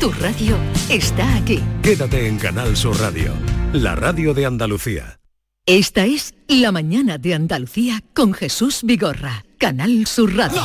[0.00, 0.56] Tu radio
[0.88, 1.62] está aquí.
[1.82, 3.34] Quédate en Canal Sur Radio,
[3.74, 5.20] la radio de Andalucía.
[5.66, 10.62] Esta es La mañana de Andalucía con Jesús Vigorra, Canal Sur Radio.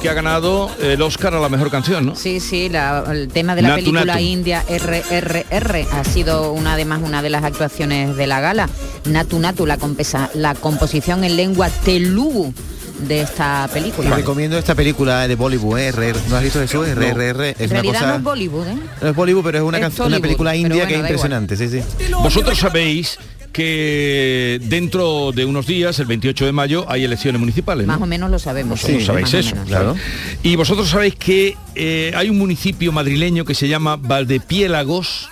[0.00, 2.16] Que ha ganado el Oscar a la mejor canción, ¿no?
[2.16, 4.18] Sí, sí, la- el tema de la Natu, película Natu.
[4.20, 8.68] india RRR ha sido una además una de las actuaciones de la gala.
[9.04, 12.54] Natu Natu, la, compesa- la composición en lengua telugu
[13.00, 14.14] de esta Te película.
[14.16, 15.90] recomiendo esta película de Bollywood, ¿eh?
[15.92, 16.18] RR.
[16.28, 16.84] ¿No has visto eso?
[16.84, 17.50] RRR.
[17.58, 18.76] Es En una no es Bollywood, ¿eh?
[19.00, 21.10] No es Bollywood, pero es una, Es canción- una película india bueno, que es igual.
[21.10, 21.80] impresionante, sí, sí.
[22.22, 23.18] Vosotros sabéis
[23.52, 27.86] que dentro de unos días, el 28 de mayo, hay elecciones municipales.
[27.86, 27.92] ¿no?
[27.92, 28.80] Más o menos lo sabemos.
[28.80, 29.68] Vosotros sí, sabéis eso, menos.
[29.68, 29.96] claro.
[30.42, 35.28] Y vosotros sabéis que eh, hay un municipio madrileño que se llama Valdepiélagos,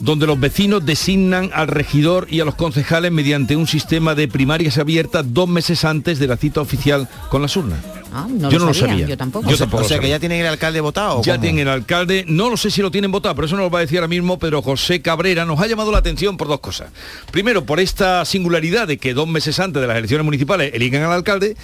[0.00, 4.78] donde los vecinos designan al regidor y a los concejales mediante un sistema de primarias
[4.78, 7.80] abiertas dos meses antes de la cita oficial con las urnas.
[8.12, 9.06] Ah, no yo lo no sabía, lo sabía.
[9.08, 9.48] yo tampoco.
[9.48, 11.18] Yo o sea, tampoco o lo sea, que ya tienen el alcalde votado.
[11.18, 11.42] ¿o Ya cómo?
[11.42, 13.78] tienen el alcalde, no lo sé si lo tienen votado, pero eso nos lo va
[13.80, 15.44] a decir ahora mismo Pedro José Cabrera.
[15.44, 16.90] Nos ha llamado la atención por dos cosas.
[17.30, 21.12] Primero, por esta singularidad de que dos meses antes de las elecciones municipales eligen al
[21.12, 21.56] alcalde.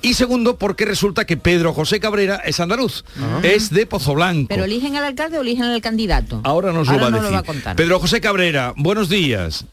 [0.00, 3.04] Y segundo, porque resulta que Pedro José Cabrera es andaluz,
[3.44, 4.48] es de Pozo Blanco.
[4.48, 6.40] ¿Pero eligen al alcalde o eligen al candidato?
[6.42, 7.30] Ahora nos lo Ahora va a nos decir.
[7.30, 7.76] lo va a contar.
[7.76, 9.64] Pedro José Cabrera, buenos días.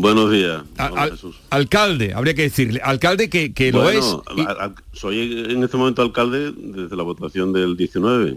[0.00, 0.62] Buenos días.
[0.76, 1.18] Al-
[1.50, 2.80] alcalde, habría que decirle.
[2.82, 4.04] Alcalde que, que lo es.
[4.36, 8.34] Y- al- soy en este momento alcalde desde la votación del 19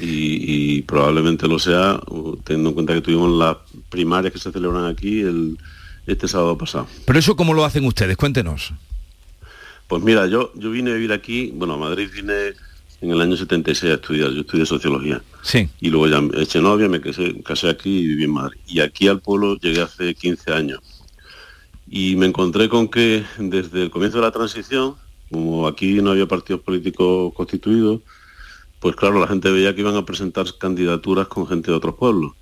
[0.00, 2.00] y, y probablemente lo sea
[2.44, 3.56] teniendo en cuenta que tuvimos las
[3.88, 5.58] primarias que se celebran aquí el,
[6.06, 6.86] este sábado pasado.
[7.04, 8.72] pero eso cómo lo hacen ustedes, cuéntenos.
[9.88, 12.52] Pues mira, yo, yo vine a vivir aquí, bueno, a Madrid vine
[13.00, 15.22] en el año 76 a estudiar, yo estudié sociología.
[15.42, 15.68] Sí.
[15.80, 18.58] Y luego ya me eché novia, me casé, casé aquí y viví en Madrid.
[18.66, 20.80] Y aquí al pueblo llegué hace 15 años.
[21.88, 24.96] Y me encontré con que desde el comienzo de la transición,
[25.30, 28.00] como aquí no había partidos políticos constituidos,
[28.80, 32.32] pues claro, la gente veía que iban a presentar candidaturas con gente de otros pueblos.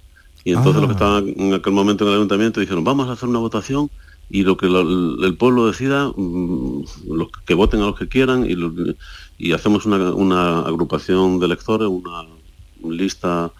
[0.44, 0.80] Y entonces Ah.
[0.80, 3.90] los que estaban en aquel momento en el ayuntamiento dijeron, vamos a hacer una votación
[4.28, 8.44] y lo que lo- el pueblo decida, mm, los que voten a los que quieran
[8.48, 8.72] y, lo-
[9.38, 12.24] y hacemos una, una agrupación de electores, una,
[12.88, 13.50] lista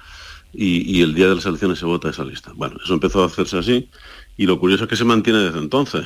[0.53, 2.53] y, y el día de las elecciones se vota esa lista.
[2.55, 3.89] Bueno, eso empezó a hacerse así
[4.37, 6.05] y lo curioso es que se mantiene desde entonces.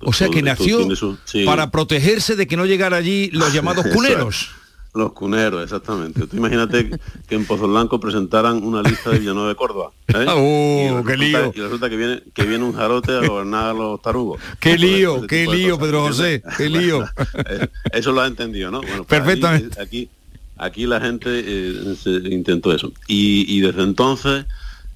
[0.00, 1.44] O sea que nació tiene su- sí.
[1.44, 4.48] para protegerse de que no llegara allí los llamados cuneros.
[4.96, 6.26] Los cuneros, exactamente.
[6.26, 6.90] Tú imagínate
[7.28, 9.90] que en Pozo Blanco presentaran una lista de Villanueva de Córdoba.
[10.08, 10.24] ¿eh?
[10.28, 11.52] Oh, qué lío.
[11.54, 14.40] Y resulta que viene, que viene un jarote a gobernar a los tarugos.
[14.60, 17.04] Qué Ese lío, qué lío, Pedro José, qué lío.
[17.04, 18.80] Eh, Eso lo ha entendido, ¿no?
[18.80, 19.80] Bueno, pues Perfectamente.
[19.80, 20.10] Aquí, aquí,
[20.56, 22.90] aquí la gente eh, se intentó eso.
[23.06, 24.46] Y, y desde entonces,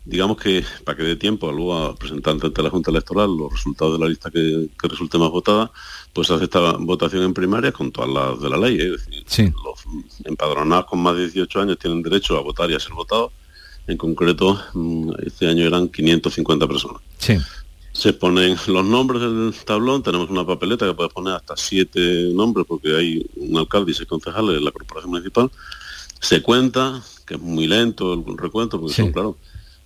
[0.05, 3.95] digamos que para que dé tiempo luego a presentar ante la Junta Electoral los resultados
[3.95, 5.71] de la lista que, que resulte más votada,
[6.13, 8.79] pues hace esta votación en primarias con todas las de la ley.
[8.81, 8.95] ¿eh?
[8.95, 9.43] Es decir, Sí.
[9.65, 9.85] los
[10.25, 13.33] empadronados con más de 18 años tienen derecho a votar y a ser votados.
[13.87, 17.03] En concreto, mm, este año eran 550 personas.
[17.19, 17.37] Sí.
[17.93, 22.65] Se ponen los nombres del tablón, tenemos una papeleta que puede poner hasta siete nombres
[22.69, 25.51] porque hay un alcalde y seis concejales en la corporación municipal.
[26.21, 29.03] Se cuenta, que es muy lento el recuento, porque Sí.
[29.03, 29.37] son, claro,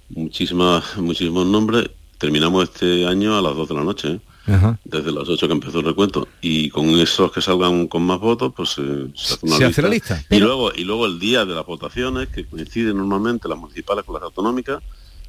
[0.08, 1.90] muchísimas, muchísimos nombres.
[2.18, 4.20] Terminamos este año a las 2 de la noche, ¿eh?
[4.46, 4.78] Ajá.
[4.84, 6.28] desde las 8 que empezó el recuento.
[6.40, 9.82] Y con esos que salgan con más votos, pues eh, se hace una Se hace
[9.82, 10.24] la lista.
[10.30, 14.14] y luego, y luego el día de las votaciones, que coinciden normalmente las municipales con
[14.14, 14.82] las autonómicas,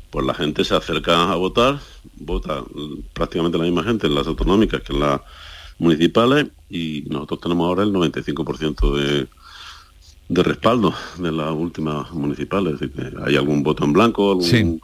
[0.09, 1.79] pues la gente se acerca a votar,
[2.17, 2.63] vota
[3.13, 5.21] prácticamente la misma gente en las autonómicas que en las
[5.77, 9.27] municipales y nosotros tenemos ahora el 95% de,
[10.27, 14.43] de respaldo de las últimas municipales, es decir, que hay algún voto en blanco, algún,
[14.43, 14.79] Sí.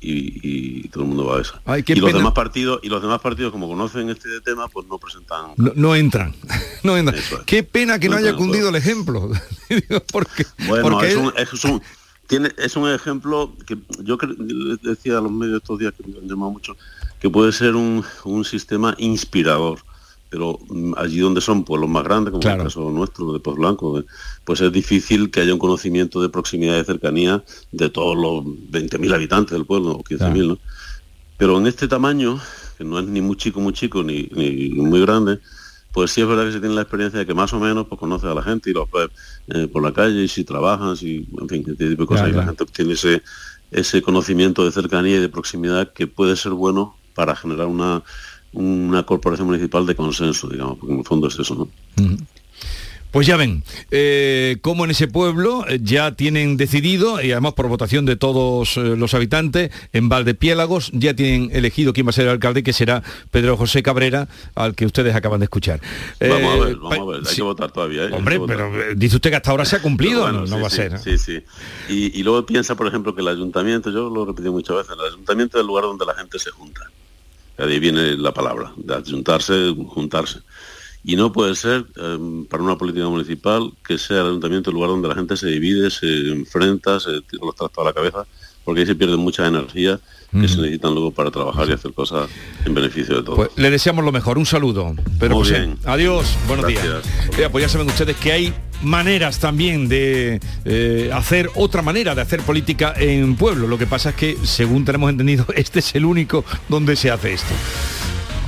[0.00, 1.54] y, y todo el mundo va a eso.
[1.64, 2.18] Ay, y los pena.
[2.18, 5.94] demás partidos, y los demás partidos, como conocen este tema, pues no presentan No, no
[5.94, 6.34] entran.
[6.82, 7.16] No entran.
[7.18, 7.32] Es.
[7.46, 9.30] Qué pena que no, No haya cundido el ejemplo.
[10.12, 11.80] Porque, Bueno, porque es él- un, es un-
[12.26, 14.16] tiene, es un ejemplo que yo
[14.82, 16.76] decía a los medios estos días que me han llamado mucho,
[17.20, 19.78] que puede ser un, un sistema inspirador.
[20.32, 22.62] Pero mm, allí donde son pueblos más grandes, como Claro.
[22.62, 24.06] el caso nuestro de Poz Blanco, de-
[24.44, 28.42] pues es difícil que haya un conocimiento de proximidad y de cercanía de todos los
[28.70, 30.58] 20.000 habitantes del pueblo, o 15.000, ¿no?
[31.36, 32.40] Pero en este tamaño,
[32.78, 35.38] que no es ni muy chico, muy chico, ni, ni muy grande,
[35.92, 37.98] pues sí es verdad que se tiene la experiencia de que más o menos pues
[37.98, 39.10] conoces a la gente y los ves
[39.48, 42.32] eh, por la calle y si trabajan, si, en fin, este tipo de cosas, y
[42.32, 43.22] la gente tiene ese,
[43.70, 48.02] ese conocimiento de cercanía y de proximidad que puede ser bueno para generar una,
[48.52, 51.68] una corporación municipal de consenso, digamos, porque en el fondo es eso, ¿no?
[53.12, 57.68] Pues ya ven, eh, como en ese pueblo eh, ya tienen decidido, y además por
[57.68, 62.24] votación de todos eh, los habitantes, en Valdepiélagos ya tienen elegido quién va a ser
[62.24, 65.82] el alcalde, que será Pedro José Cabrera, al que ustedes acaban de escuchar.
[66.20, 67.36] Vamos a ver, vamos a ver, hay sí.
[67.36, 68.06] que votar todavía.
[68.12, 68.56] Hombre, votar.
[68.56, 70.80] pero dice usted que hasta ahora se ha cumplido, bueno, no, sí, no va sí,
[70.80, 70.98] a ser.
[70.98, 71.44] Sí, sí.
[71.90, 74.94] Y, y luego piensa, por ejemplo, que el ayuntamiento, yo lo he repetido muchas veces,
[74.98, 76.90] el ayuntamiento es el lugar donde la gente se junta.
[77.58, 80.40] Ahí viene la palabra, de ayuntarse, juntarse.
[81.04, 84.90] Y no puede ser, eh, para una política municipal, que sea el ayuntamiento el lugar
[84.90, 88.26] donde la gente se divide, se enfrenta, se tira los trastos a la cabeza,
[88.64, 90.00] porque ahí se pierden muchas energías
[90.32, 92.28] que se necesitan luego para trabajar y hacer cosas
[92.64, 93.36] en beneficio de todos.
[93.36, 94.94] Pues le deseamos lo mejor, un saludo.
[95.18, 95.60] Pedro Muy José.
[95.60, 95.78] bien.
[95.84, 96.84] Adiós, buenos días.
[97.50, 102.40] Pues ya saben ustedes que hay maneras también de eh, hacer otra manera de hacer
[102.40, 103.66] política en pueblo.
[103.66, 107.34] Lo que pasa es que, según tenemos entendido, este es el único donde se hace
[107.34, 107.52] esto.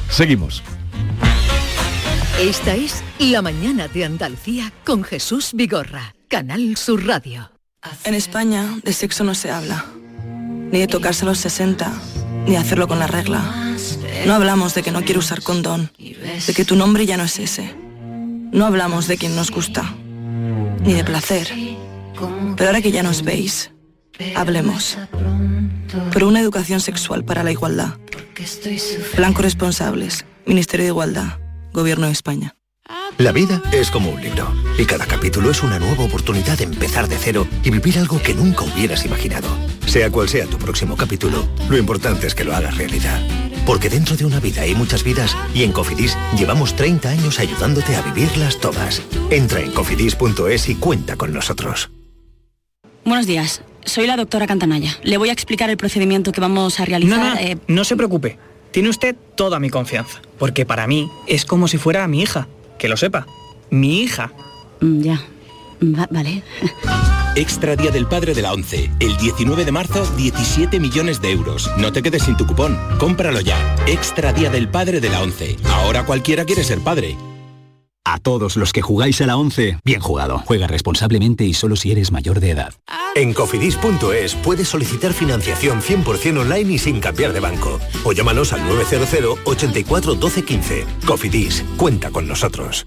[0.08, 0.62] Seguimos.
[2.40, 7.50] Esta es La mañana de Andalucía con Jesús Vigorra, Canal Sur Radio.
[8.04, 9.84] En España de sexo no se habla,
[10.74, 11.92] ni de tocarse los 60,
[12.48, 13.76] ni hacerlo con la regla.
[14.26, 17.38] No hablamos de que no quiero usar condón, de que tu nombre ya no es
[17.38, 17.72] ese.
[18.50, 19.94] No hablamos de quien nos gusta,
[20.82, 21.48] ni de placer.
[22.56, 23.70] Pero ahora que ya nos veis,
[24.34, 24.98] hablemos.
[26.12, 27.94] Por una educación sexual para la igualdad.
[29.14, 31.38] Plan corresponsables, Ministerio de Igualdad,
[31.72, 32.56] Gobierno de España.
[33.18, 37.06] La vida es como un libro y cada capítulo es una nueva oportunidad de empezar
[37.06, 39.48] de cero y vivir algo que nunca hubieras imaginado.
[39.86, 43.20] Sea cual sea tu próximo capítulo, lo importante es que lo hagas realidad.
[43.66, 47.94] Porque dentro de una vida hay muchas vidas y en Cofidis llevamos 30 años ayudándote
[47.96, 49.02] a vivirlas todas.
[49.30, 51.90] Entra en cofidis.es y cuenta con nosotros.
[53.04, 54.96] Buenos días, soy la doctora Cantanaya.
[55.02, 57.18] Le voy a explicar el procedimiento que vamos a realizar.
[57.18, 58.38] No, no, eh, no se preocupe.
[58.72, 60.20] Tiene usted toda mi confianza.
[60.38, 62.48] Porque para mí es como si fuera mi hija.
[62.78, 63.26] Que lo sepa.
[63.70, 64.32] Mi hija.
[64.80, 65.22] mm, ya.
[65.82, 66.42] Va- vale.
[67.36, 68.92] Extra Día del Padre de la ONCE.
[69.00, 71.68] El 19 de marzo, 17 millones de euros.
[71.78, 72.78] No te quedes sin tu cupón.
[72.98, 73.58] Cómpralo ya.
[73.88, 75.56] Extra Día del Padre de la ONCE.
[75.64, 77.16] Ahora cualquiera quiere ser padre.
[78.04, 80.42] A todos los que jugáis a la 11, bien jugado.
[80.46, 82.74] Juega responsablemente y solo si eres mayor de edad.
[83.16, 87.80] En cofidis.es puedes solicitar financiación 100% online y sin cambiar de banco.
[88.04, 90.86] O llámanos al 900 84 12 15.
[91.04, 92.86] Cofidis, cuenta con nosotros.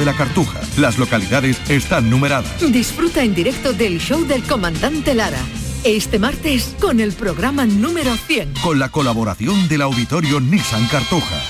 [0.05, 0.59] la Cartuja.
[0.77, 2.71] Las localidades están numeradas.
[2.71, 5.39] Disfruta en directo del show del comandante Lara.
[5.83, 8.53] Este martes con el programa número 100.
[8.61, 11.41] Con la colaboración del auditorio Nissan Cartuja.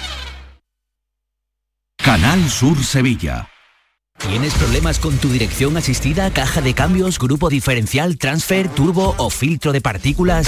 [1.98, 3.48] Canal Sur Sevilla.
[4.18, 9.72] ¿Tienes problemas con tu dirección asistida, caja de cambios, grupo diferencial, transfer, turbo o filtro
[9.72, 10.48] de partículas?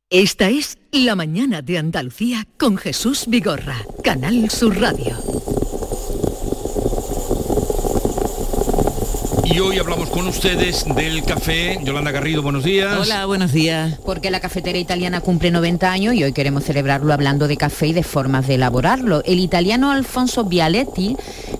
[0.09, 5.26] Esta es La Mañana de Andalucía con Jesús Vigorra, Canal Sur Radio.
[9.49, 11.79] Y hoy hablamos con ustedes del café.
[11.81, 12.97] Yolanda Garrido, buenos días.
[12.99, 13.97] Hola, buenos días.
[14.05, 17.93] Porque la cafetera italiana cumple 90 años y hoy queremos celebrarlo hablando de café y
[17.93, 19.23] de formas de elaborarlo.
[19.23, 21.15] El italiano Alfonso Bialetti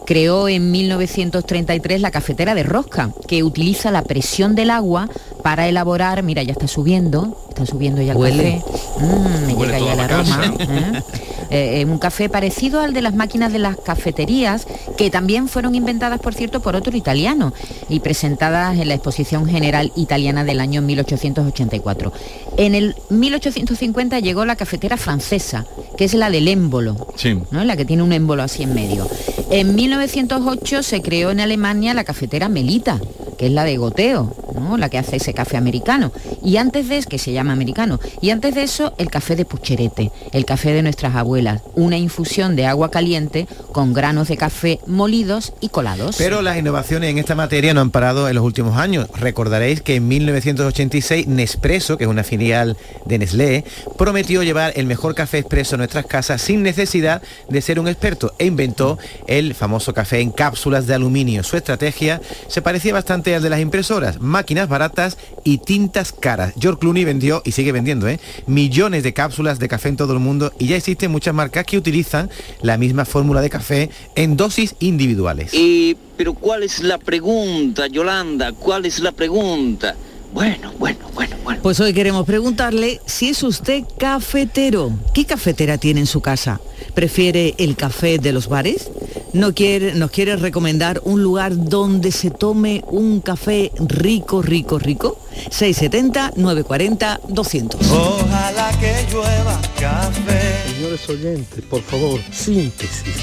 [0.06, 5.10] creó en 1933 la cafetera de rosca, que utiliza la presión del agua
[5.42, 8.62] para elaborar, mira, ya está subiendo, está subiendo ya el Huele.
[8.66, 9.06] café.
[9.06, 10.54] Mm, me Huele llega toda ya el la aroma.
[10.58, 10.64] casa.
[10.74, 11.04] ¿eh?
[11.50, 16.20] Eh, un café parecido al de las máquinas de las cafeterías, que también fueron inventadas,
[16.20, 17.54] por cierto, por otro italiano
[17.90, 22.12] y presentadas en la Exposición General Italiana del año 1884.
[22.58, 25.66] En el 1850 llegó la cafetera francesa,
[25.98, 27.38] que es la del émbolo, Sí.
[27.52, 27.64] ¿no?
[27.64, 29.08] la que tiene un émbolo así en medio.
[29.50, 33.00] En 1908 se creó en Alemania la cafetera Melita,
[33.38, 34.78] que es la de goteo, ¿no?
[34.78, 36.12] la que hace ese café americano.
[36.44, 39.46] Y antes de eso, que se llama americano, y antes de eso el café de
[39.46, 41.37] pucherete, el café de nuestras abuelas,
[41.76, 46.16] una infusión de agua caliente con granos de café molidos y colados.
[46.18, 49.08] Pero las innovaciones en esta materia no han parado en los últimos años.
[49.20, 53.66] Recordaréis que en 1986 Nespresso, que es una filial de Nestlé,
[53.98, 58.34] prometió llevar el mejor café expreso a nuestras casas sin necesidad de ser un experto
[58.38, 61.44] e inventó el famoso café en cápsulas de aluminio.
[61.44, 66.54] Su estrategia se parecía bastante al de las impresoras, máquinas baratas y tintas caras.
[66.60, 68.20] George Clooney vendió y sigue vendiendo ¿eh?
[68.46, 71.78] millones de cápsulas de café en todo el mundo y ya existen muchas marcas que
[71.78, 72.30] utilizan
[72.62, 75.52] la misma fórmula de café en dosis individuales.
[75.54, 78.52] Eh, pero ¿cuál es la pregunta, Yolanda?
[78.54, 79.96] ¿Cuál es la pregunta?
[80.34, 81.62] Bueno, bueno, bueno, bueno.
[81.64, 84.92] Pues hoy queremos preguntarle si es usted cafetero.
[85.14, 86.60] ¿Qué cafetera tiene en su casa?
[86.94, 88.90] ¿Prefiere el café de los bares?
[89.34, 95.20] ¿No quiere, ¿Nos quiere recomendar un lugar donde se tome un café rico, rico, rico?
[95.52, 97.92] 670 940 200.
[97.92, 100.72] Ojalá que llueva café.
[100.74, 103.16] Señores oyentes, por favor, síntesis.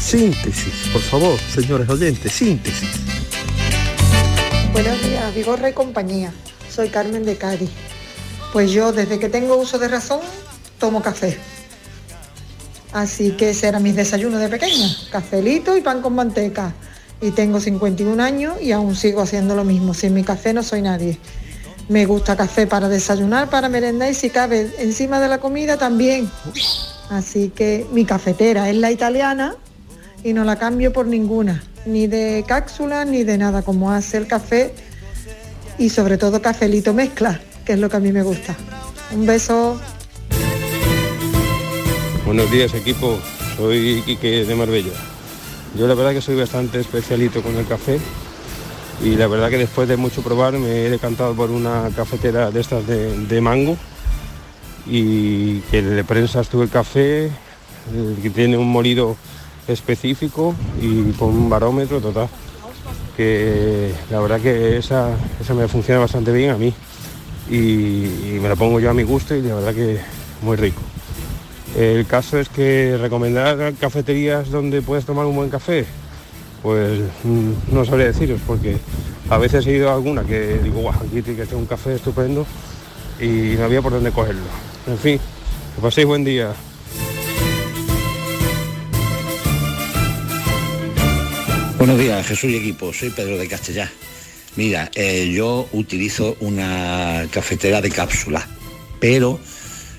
[0.00, 2.90] Síntesis, por favor, señores oyentes, síntesis.
[4.72, 6.32] Buenos días, Vigorra y compañía.
[6.68, 7.70] Soy Carmen de Cádiz.
[8.52, 10.20] Pues yo desde que tengo uso de razón
[10.78, 11.38] tomo café.
[12.92, 16.74] Así que ese era mis desayunos de pequeña, cafelito y pan con manteca.
[17.20, 19.94] Y tengo 51 años y aún sigo haciendo lo mismo.
[19.94, 21.18] Sin mi café no soy nadie.
[21.88, 26.28] Me gusta café para desayunar, para merendar y si cabe encima de la comida también.
[27.10, 29.54] Así que mi cafetera es la italiana
[30.24, 34.26] y no la cambio por ninguna, ni de cápsula ni de nada, como hace el
[34.26, 34.74] café
[35.78, 38.56] y sobre todo cafelito mezcla, que es lo que a mí me gusta.
[39.12, 39.80] Un beso.
[42.34, 43.18] Buenos días equipo,
[43.58, 44.94] soy Quique de Marbella.
[45.78, 48.00] Yo la verdad que soy bastante especialito con el café
[49.04, 52.58] y la verdad que después de mucho probar me he decantado por una cafetera de
[52.62, 53.76] estas de, mango
[54.86, 57.30] y que le prensas tú el café,
[58.22, 59.14] que tiene un molido
[59.68, 62.30] específico y con un barómetro total.
[63.14, 66.72] Que la verdad que esa, esa me funciona bastante bien a mí
[67.50, 70.00] y, y me la pongo yo a mi gusto y la verdad que
[70.40, 70.80] muy rico.
[71.76, 75.86] El caso es que recomendar cafeterías donde puedes tomar un buen café,
[76.62, 78.76] pues mm, no sabría deciros, porque
[79.30, 82.46] a veces he ido a alguna que digo, guau, que ser un café estupendo
[83.18, 84.42] y no había por dónde cogerlo.
[84.86, 85.18] En fin,
[85.74, 86.52] que paséis buen día.
[91.78, 92.92] Buenos días, Jesús y equipo.
[92.92, 93.90] Soy Pedro de Castellá.
[94.54, 98.44] Mira, eh, yo utilizo una cafetera de cápsulas,
[99.00, 99.40] pero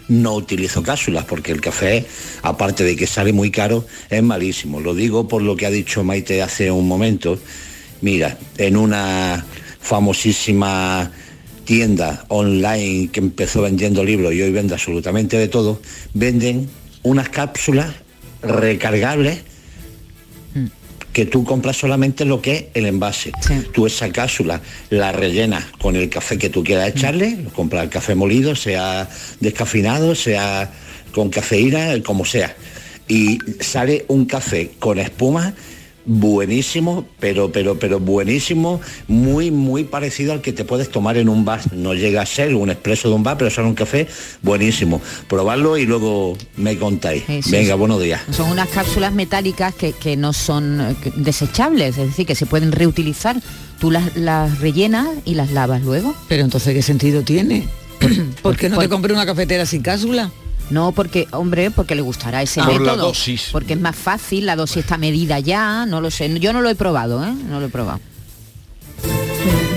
[0.08, 2.06] no utilizo cápsulas porque el café,
[2.42, 4.80] aparte de que sale muy caro, es malísimo.
[4.80, 7.40] Lo digo por lo que ha dicho Maite hace un momento.
[8.02, 9.46] Mira, en una
[9.80, 11.12] famosísima
[11.66, 15.82] tienda online que empezó vendiendo libros y hoy vende absolutamente de todo,
[16.14, 16.70] venden
[17.04, 17.94] unas cápsulas
[18.42, 19.40] recargables
[21.14, 23.32] que tú compras solamente lo que es el envase.
[23.72, 27.90] Tú esa cápsula la rellenas con el café que tú quieras echarle, lo compras el
[27.90, 29.08] café molido, sea
[29.40, 30.72] descafeinado, sea
[31.14, 32.56] con cafeína, como sea.
[33.08, 35.54] y sale un café con espuma
[36.06, 41.46] buenísimo, pero pero pero buenísimo, muy muy parecido al que te puedes tomar en un
[41.46, 41.62] bar.
[41.74, 44.08] No llega a ser un expreso de un bar, pero sale un café
[44.42, 45.02] buenísimo.
[45.28, 47.24] Probarlo y luego me contáis.
[47.50, 48.22] Venga, buenos días.
[48.32, 52.72] Son unas cápsulas metálicas que, que no son eh, desechables, es decir, que se pueden
[52.72, 53.42] reutilizar.
[53.80, 56.16] Tú las, las rellenas y las lavas luego.
[56.30, 57.68] Pero entonces, ¿qué sentido tiene?
[58.42, 60.32] ¿Por qué no te compré una cafetera sin cápsula?
[60.70, 62.96] No, porque, hombre, porque le gustará ese Ah, por método.
[62.98, 63.50] la dosis.
[63.52, 66.40] Porque es más fácil, la dosis está medida ya, no lo sé.
[66.40, 67.34] Yo no lo he probado, ¿eh?
[67.50, 68.00] No lo he probado.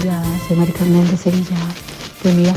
[0.04, 1.56] Ya, soy Mari Carmen de Sevilla.
[2.22, 2.54] Pues mira,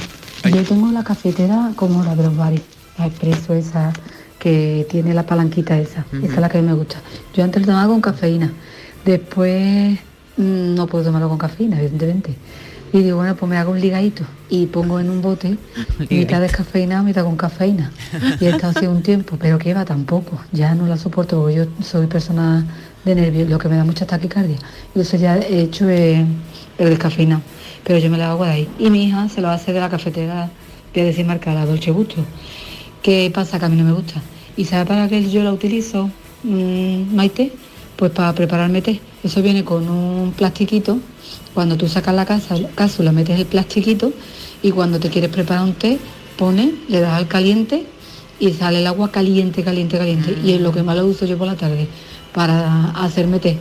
[0.53, 2.61] yo tengo la cafetera como la de los bares,
[2.97, 3.91] la expreso esa
[4.37, 7.01] que tiene la palanquita esa, esa es la que a mí me gusta.
[7.35, 8.53] Yo antes lo tomaba con cafeína,
[9.03, 9.99] después
[10.37, 12.35] mm, no puedo tomarlo con cafeína, evidentemente.
[12.91, 15.57] Y digo, bueno, pues me hago un ligadito y pongo en un bote
[16.09, 17.91] mitad descafeinado, mitad con cafeína.
[18.39, 21.55] Y he estado hace un tiempo, pero que va tampoco, ya no la soporto porque
[21.55, 22.65] yo soy persona
[23.05, 24.57] de nervios, lo que me da mucha taquicardia.
[24.95, 26.25] Eso ya he hecho eh,
[26.77, 27.41] el descafeinado,
[27.83, 28.69] pero yo me la hago de ahí.
[28.79, 30.49] Y mi hija se lo hace de la cafetera,
[30.93, 32.25] voy a decir marca, la Dolce Gusto.
[33.01, 33.59] ¿Qué pasa?
[33.59, 34.21] Que a mí no me gusta.
[34.57, 36.09] ¿Y sabe para qué yo la utilizo,
[36.43, 37.53] mm, Maite?
[37.95, 38.99] Pues para prepararme té.
[39.23, 40.99] Eso viene con un plastiquito.
[41.53, 44.13] Cuando tú sacas la casa, cápsula, metes el plastiquito
[44.61, 45.97] y cuando te quieres preparar un té,
[46.37, 47.85] pones, le das al caliente
[48.39, 50.37] y sale el agua caliente, caliente, caliente.
[50.43, 51.87] Y es lo que más lo uso yo por la tarde
[52.33, 53.57] para hacerme té.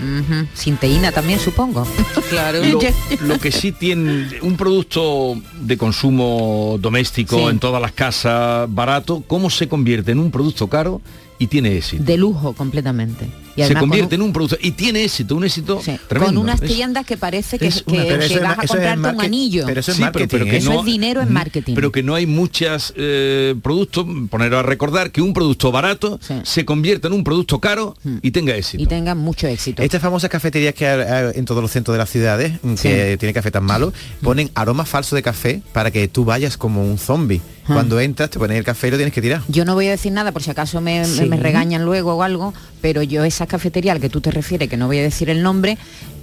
[0.00, 0.46] Ujú.
[0.54, 1.86] Sin teína también, supongo.
[2.30, 2.60] Claro.
[2.64, 2.80] Lo,
[3.26, 7.44] lo que sí tiene un producto de consumo doméstico Sí.
[7.44, 11.00] en todas las casas barato, ¿cómo se convierte en un producto caro
[11.38, 12.02] y tiene éxito?
[12.04, 13.28] De lujo completamente.
[13.56, 16.34] Y se convierte en un producto y tiene éxito, un éxito tremendo.
[16.34, 19.64] con unas tiendas que parece que, es una- que eso vas a comprarte un anillo.
[19.66, 21.74] pero eso es Sí, pero- marketing, pero que eso no- es dinero en marketing.
[21.74, 26.64] pero que no hay muchas eh, productos, poner a recordar que un producto barato se
[26.64, 28.82] convierta en un producto caro y tenga éxito.
[28.82, 29.82] y tengan mucho éxito.
[29.82, 33.34] Estas famosas cafeterías que hay en todos los centros de las ciudades, mm, que tienen
[33.34, 37.40] café tan malo, ponen aroma falso de café para que tú vayas como un zombie.
[37.64, 37.74] Ah.
[37.74, 39.40] Cuando entras, te ponen el café y lo tienes que tirar.
[39.46, 41.24] Yo no voy a decir nada por si acaso me, me- Sí.
[41.26, 44.76] me regañan luego o algo, pero yo esa cafetería al que tú te refieres, que
[44.76, 45.78] no voy a decir el nombre,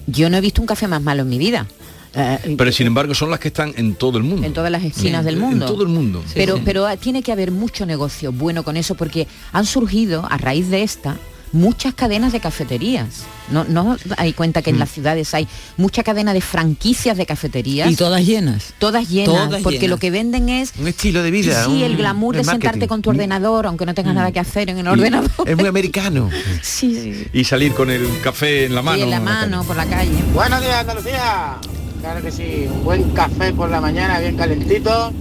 [0.07, 1.67] yo no he visto un café más malo en mi vida.
[2.15, 4.45] Eh, Pero sin embargo son las que están en todo el mundo.
[4.45, 5.67] en todas las esquinas del mundo.
[5.67, 6.23] En todo el mundo.
[6.33, 6.61] pero, Sí.
[6.65, 10.69] pero ah, tiene que haber mucho negocio bueno con eso porque han surgido a raíz
[10.69, 11.17] de esta
[11.51, 13.23] muchas cadenas de cafeterías.
[13.51, 14.79] No, no hay cuenta que en Mm.
[14.79, 17.91] las ciudades hay mucha cadena de franquicias de cafeterías.
[17.91, 18.73] Y todas llenas.
[18.77, 19.89] Todas llenas, Todas porque llenas.
[19.89, 21.63] lo que venden es un estilo de vida.
[21.65, 22.61] Sí, un- el glamour de marketing.
[22.67, 25.31] sentarte con tu ordenador, aunque no tengas nada que hacer en el Y- ordenador.
[25.45, 26.29] Es muy americano.
[26.61, 27.27] Sí, sí.
[27.33, 28.97] Y salir con el café en la mano.
[28.97, 30.11] la en la mano, por la calle.
[30.33, 31.57] Buenos días, Andalucía.
[32.01, 35.11] Claro que sí, un buen café por la mañana, bien calentito.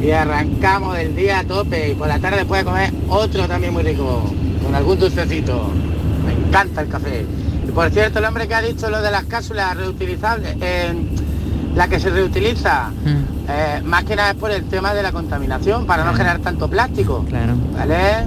[0.00, 1.90] Y arrancamos el día a tope.
[1.90, 4.22] Y por la tarde después de comer otro también muy rico,
[4.62, 5.70] con algún dulcecito.
[6.24, 7.24] Me encanta el café.
[7.66, 10.94] Y por cierto, el hombre que ha dicho lo de las cápsulas reutilizables, eh,
[11.74, 12.90] la que se reutiliza,
[13.48, 16.68] eh, más que nada es por el tema de la contaminación, para no generar tanto
[16.68, 17.24] plástico.
[17.28, 17.54] Claro.
[17.76, 18.26] ¿Vale?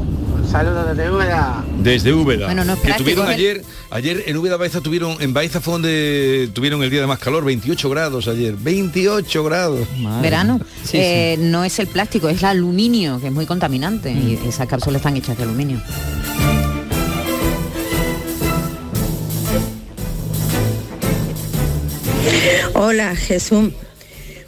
[0.49, 1.63] Un saludo desde Úbeda.
[1.77, 2.47] Desde Úbeda.
[2.47, 6.81] Bueno, no que tuvieron ayer, ayer en Úbeda Baeza tuvieron, en Baeza fue donde tuvieron
[6.81, 9.87] el día de más calor, 28 grados ayer, 28 grados.
[10.23, 10.59] Verano.
[10.91, 14.11] Eh, No es el plástico, es el aluminio, que es muy contaminante.
[14.11, 15.79] Y esas cápsulas están hechas de aluminio.
[22.73, 23.69] Hola Jesús,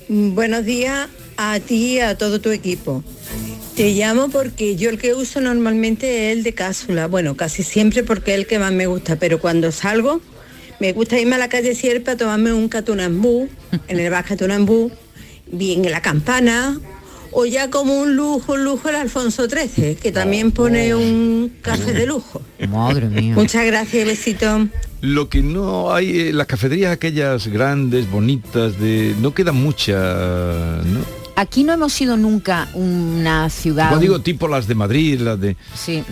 [0.08, 3.02] Mm, buenos días a ti y a todo tu equipo.
[3.82, 8.04] Te llamo porque yo el que uso normalmente es el de cápsula, bueno, casi siempre
[8.04, 10.22] porque es el que más me gusta, pero cuando salgo
[10.80, 13.50] me gusta irme a la calle Sierpa a tomarme un catunambú,
[13.88, 14.92] en el bar catunambú,
[15.52, 16.80] bien en la campana,
[17.32, 21.92] o ya como un lujo, un lujo el Alfonso XIII, que también pone un café
[21.92, 22.40] de lujo.
[22.70, 23.34] Madre mía.
[23.34, 24.68] Muchas gracias, besito.
[25.02, 31.21] Lo que no hay, eh, las cafeterías aquellas grandes, bonitas, de no quedan muchas, ¿no?
[31.36, 33.90] Aquí no hemos sido nunca una ciudad...
[33.90, 36.04] Como digo, tipo las de Madrid, las de, Sí,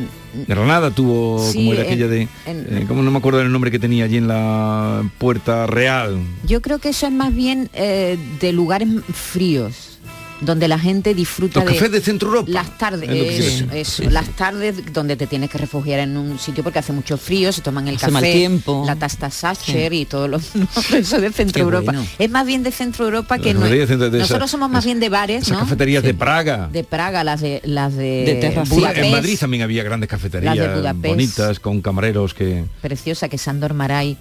[0.47, 3.51] Granada tuvo, Sí, como era en- aquella de, en- eh, como no me acuerdo del
[3.51, 6.17] nombre que tenía allí en la Puerta Real.
[6.45, 9.98] yo creo que eso es más bien eh, de lugares fríos
[10.41, 12.49] donde la gente disfruta Los de cafés de Centro Europa.
[12.51, 13.69] las tardes eso, decir.
[13.73, 17.17] eso, Sí, las tardes donde te tienes que refugiar en un sitio porque hace mucho
[17.17, 18.83] frío se toman el Hace café mal tiempo.
[18.85, 19.97] la tasta Sacher Sí.
[19.99, 20.37] y todo lo
[20.97, 22.05] eso de Centro Qué Europa bueno.
[22.17, 25.09] es más bien de Centro Europa que no de nosotros esa- somos más bien de
[25.09, 25.59] bares Esas ¿no?
[25.59, 26.69] cafeterías de Praga.
[26.71, 30.67] de Praga las de las de, De Budapest, en Madrid también había grandes cafeterías Las
[30.69, 31.05] de Budapest.
[31.07, 34.17] bonitas con camareros que preciosa que Sandor Maray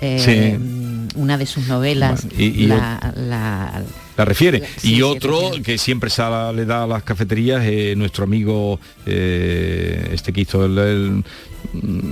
[0.00, 1.14] eh, Sí.
[1.16, 3.82] una de sus novelas Y- y la, la-
[4.22, 4.62] La refiere.
[4.76, 8.78] Sí, y sí, otro que siempre sale, le da a las cafeterías, eh, nuestro amigo,
[9.04, 11.24] eh, este que hizo el, el,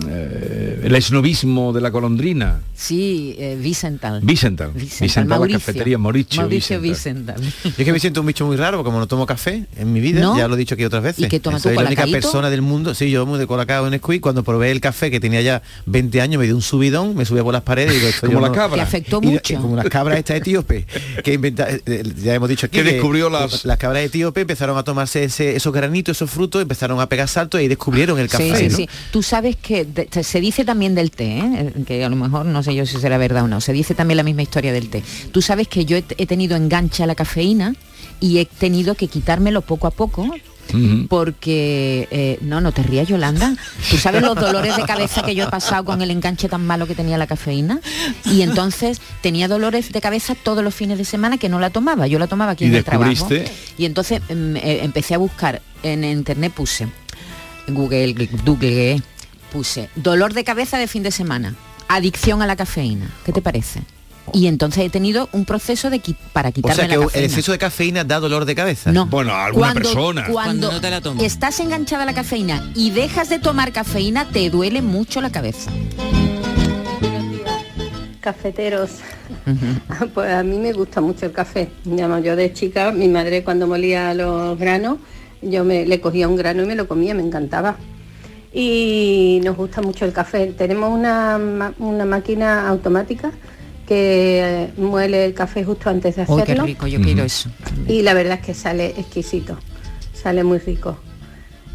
[0.08, 2.60] eh, el esnovismo de la golondrina.
[2.74, 4.20] Sí, eh, Vicental.
[4.22, 4.72] Vicental.
[4.72, 5.58] Vicental, Vicental, la Mauricio.
[5.60, 7.36] cafetería Mauricio, Mauricio Vicental.
[7.40, 7.72] Vicental.
[7.72, 9.92] Yo es que me siento un bicho muy raro, porque como no tomo café en
[9.92, 10.36] mi vida, ¿No?
[10.36, 11.24] ya lo he dicho aquí otras veces.
[11.24, 13.84] ¿Y qué tomas tú, Soy la única persona del mundo, sí, yo muy de colacao
[13.86, 17.14] en Nesquik, cuando probé el café que tenía ya 20 años, me dio un subidón,
[17.16, 18.76] me subía por las paredes y digo, esto Como la no- cabra.
[18.76, 19.54] Te afectó Y- y mucho.
[19.60, 20.86] como las cabras esta etíope,
[21.22, 24.76] que inventa, eh, eh, ya hemos dicho aquí Que descubrió las- las cabras etíope empezaron
[24.78, 28.50] a tomarse ese- esos granitos, esos frutos, empezaron a pegar saltos y descubrieron el café.
[28.56, 28.76] sí, sí, ¿no?
[28.76, 28.88] sí.
[29.12, 31.72] Tú sabes que de- se dice también del té, ¿eh?
[31.86, 34.16] que a lo mejor no sé yo si será verdad o no, se dice también
[34.16, 35.02] la misma historia del té.
[35.32, 37.74] Tú sabes que yo he, he tenido enganche a la cafeína
[38.20, 40.28] y he tenido que quitármelo poco a poco
[41.08, 43.56] porque eh, no no te rías Yolanda.
[43.90, 46.86] Tú sabes los dolores de cabeza que yo he pasado con el enganche tan malo
[46.86, 47.80] que tenía la cafeína
[48.24, 52.06] y entonces tenía dolores de cabeza todos los fines de semana que no la tomaba
[52.06, 53.28] yo la tomaba aquí en el trabajo.
[53.78, 56.86] y entonces em, eh, empecé a buscar en internet puse
[57.68, 59.02] Google Google
[59.50, 61.54] puse dolor de cabeza de fin de semana
[61.88, 63.82] adicción a la cafeína ¿qué te parece?
[64.32, 67.24] y entonces he tenido un proceso de qui- para O quitarme sea que la el
[67.24, 68.92] exceso de cafeína da dolor de cabeza.
[68.92, 69.06] no.
[69.06, 70.20] Bueno, a alguna cuando, persona.
[70.26, 70.32] Cuando,
[70.68, 71.24] Cuando no te la tomas.
[71.24, 75.70] estás enganchada a la cafeína y dejas de tomar cafeína, te duele mucho la cabeza.
[78.20, 78.90] Cafeteros.
[80.14, 81.70] Pues a mí me gusta mucho el café.
[81.84, 84.98] Yo de chica, mi madre cuando molía los granos,
[85.42, 87.76] yo me, le cogía un grano y me lo comía, me encantaba.
[88.52, 90.46] Y nos gusta mucho el café.
[90.48, 93.30] Tenemos una, una máquina automática
[93.86, 96.44] que muele el café justo antes de hacerlo.
[96.44, 97.48] qué rico, yo quiero eso.
[97.88, 99.56] Y la verdad es que sale exquisito,
[100.12, 100.96] sale muy rico.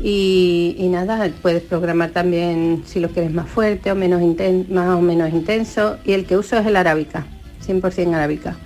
[0.01, 4.89] Y, y nada, puedes programar también si lo quieres más fuerte o menos inten- más
[4.89, 5.97] o menos intenso.
[6.05, 7.25] Y el que uso es el arábica,
[7.65, 8.57] 100% arábica,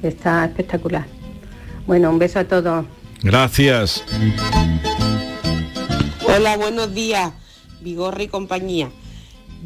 [0.00, 1.04] que está espectacular.
[1.86, 2.86] Bueno, un beso a todos.
[3.22, 4.02] Gracias.
[6.24, 7.32] Hola, buenos días,
[7.86, 8.90] Vigorra y compañía.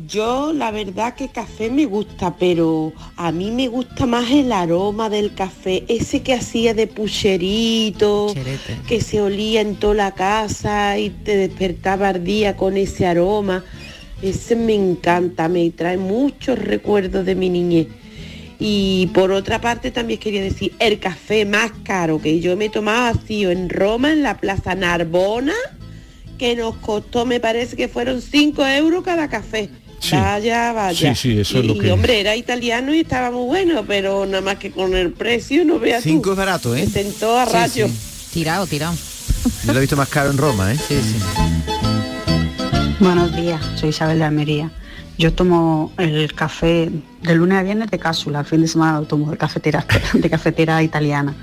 [0.06, 5.08] Yo la verdad que café me gusta, pero a mí me gusta más el aroma
[5.08, 8.34] del café, ese que hacía de pucherito,
[8.86, 13.64] que se olía en toda la casa y te despertaba al día con ese aroma.
[14.20, 17.88] Ese me encanta, me trae muchos recuerdos de mi niñez.
[18.58, 23.12] Y por otra parte también quería decir, el café más caro que yo me tomaba
[23.12, 25.54] vacío en Roma, en la Plaza Narbona,
[26.40, 29.68] que nos costó, me parece que fueron 5 euros cada café.
[30.00, 30.16] Sí.
[30.16, 31.14] Vaya, vaya.
[31.14, 34.24] Sí, sí, eso es lo que- y, hombre, era italiano y estaba muy bueno, pero
[34.24, 36.30] nada más que con el precio, no veas Cinco tú.
[36.32, 36.86] es barato, ¿eh?
[36.86, 37.88] Me sentó a Sí, rayo.
[37.88, 37.94] sí.
[38.32, 38.94] Tirado, tirado.
[39.66, 40.76] Yo lo he visto más caro en Roma, ¿eh?
[40.88, 41.16] Sí, sí.
[43.00, 44.70] Buenos días, soy Isabel de Almería.
[45.18, 46.90] Yo tomo el café
[47.22, 50.30] de lunes a viernes de cápsula, el fin de semana lo tomo de cafetera, de
[50.30, 51.34] cafetera italiana.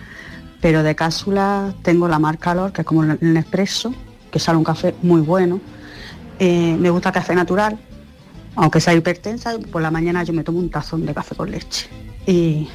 [0.62, 3.94] Pero de cápsula tengo la marca Lor, que es como el Nespresso,
[4.32, 5.60] que sale un café muy bueno.
[6.40, 7.78] Eh, me gusta café natural,
[8.56, 11.88] aunque sea hipertensa, por la mañana yo me tomo un tazón de café con leche.
[12.26, 12.68] Y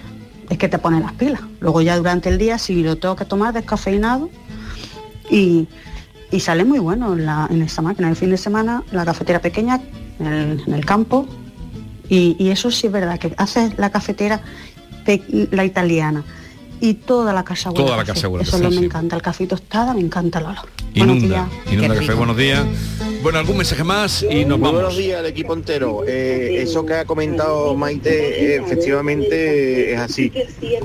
[0.51, 1.41] es que te pone las pilas.
[1.61, 4.31] Luego ya durante el día, si lo tengo que tomar descafeinado,
[5.31, 5.69] y,
[6.31, 8.09] y sale muy bueno en, la- esa máquina.
[8.09, 9.81] El fin de semana, la cafetera pequeña
[10.19, 11.27] en el, en el campo.
[12.09, 14.41] Y, y eso sí es verdad, que haces la cafetera,
[15.51, 16.25] la italiana.
[16.85, 18.81] Y toda la casa huele Toda la casa huele Eso café, es lo que sí.
[18.81, 19.15] me encanta.
[19.15, 20.57] El café tostada, me encanta el olor.
[20.97, 21.73] Buenos Inunda, días.
[21.73, 22.67] inunda café, buenos días.
[23.23, 24.73] Bueno, algún mensaje más y nos Muy vamos.
[24.83, 26.03] buenos días al equipo entero.
[26.09, 30.33] Eh, eso que ha comentado Maite, eh, efectivamente es así.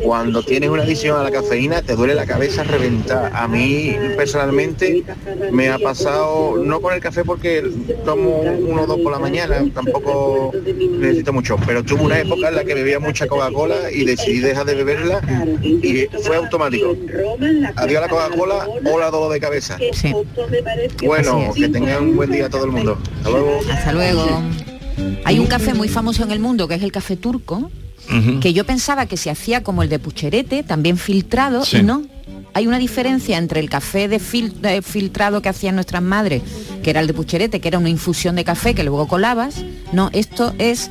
[0.04, 3.32] Cuando tienes una adicción a la cafeína, te duele la cabeza reventar.
[3.34, 5.04] A mí personalmente
[5.52, 7.64] me ha pasado, no con el café porque
[8.06, 10.52] tomo uno o dos por la mañana, tampoco
[11.00, 14.68] necesito mucho, pero tuve una época en la que bebía mucha Coca-Cola y decidí dejar
[14.68, 15.22] de beberla
[15.64, 15.87] y
[16.24, 16.96] fue automático.
[17.76, 19.78] Adiós a la Coca-Cola, hola dolor de cabeza.
[21.04, 22.98] Bueno, que tengan un buen día todo el mundo.
[23.18, 23.60] Hasta luego.
[23.72, 24.42] Hasta luego.
[25.26, 27.70] Hay un café muy famoso en el mundo que es el café turco,
[28.42, 31.78] que yo pensaba que se hacía como el de Pucherete, también filtrado, Sí.
[31.78, 32.04] y no.
[32.54, 36.42] Hay una diferencia entre el café de, fil- de filtrado que hacían nuestras madres,
[36.82, 39.64] que era el de Pucherete, que era una infusión de café que luego colabas.
[39.92, 40.90] No, esto es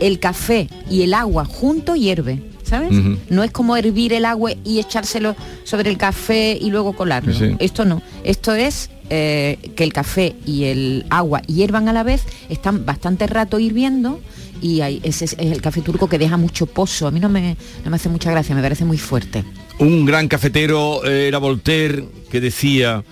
[0.00, 2.90] el café y el agua junto hierve, ¿sabes?
[3.30, 7.32] No es como hervir el agua y echárselo sobre el café y luego colarlo.
[7.32, 7.56] Sí, sí.
[7.60, 8.02] Esto no.
[8.24, 13.26] Esto es eh, que el café y el agua hiervan a la vez, están bastante
[13.26, 14.20] rato hirviendo
[14.62, 17.06] y hay- ese es, es el café turco que deja mucho pozo.
[17.06, 19.44] A mí no me, no me hace mucha gracia, me parece muy fuerte.
[19.78, 23.04] Un gran cafetero eh, era Voltaire que decía,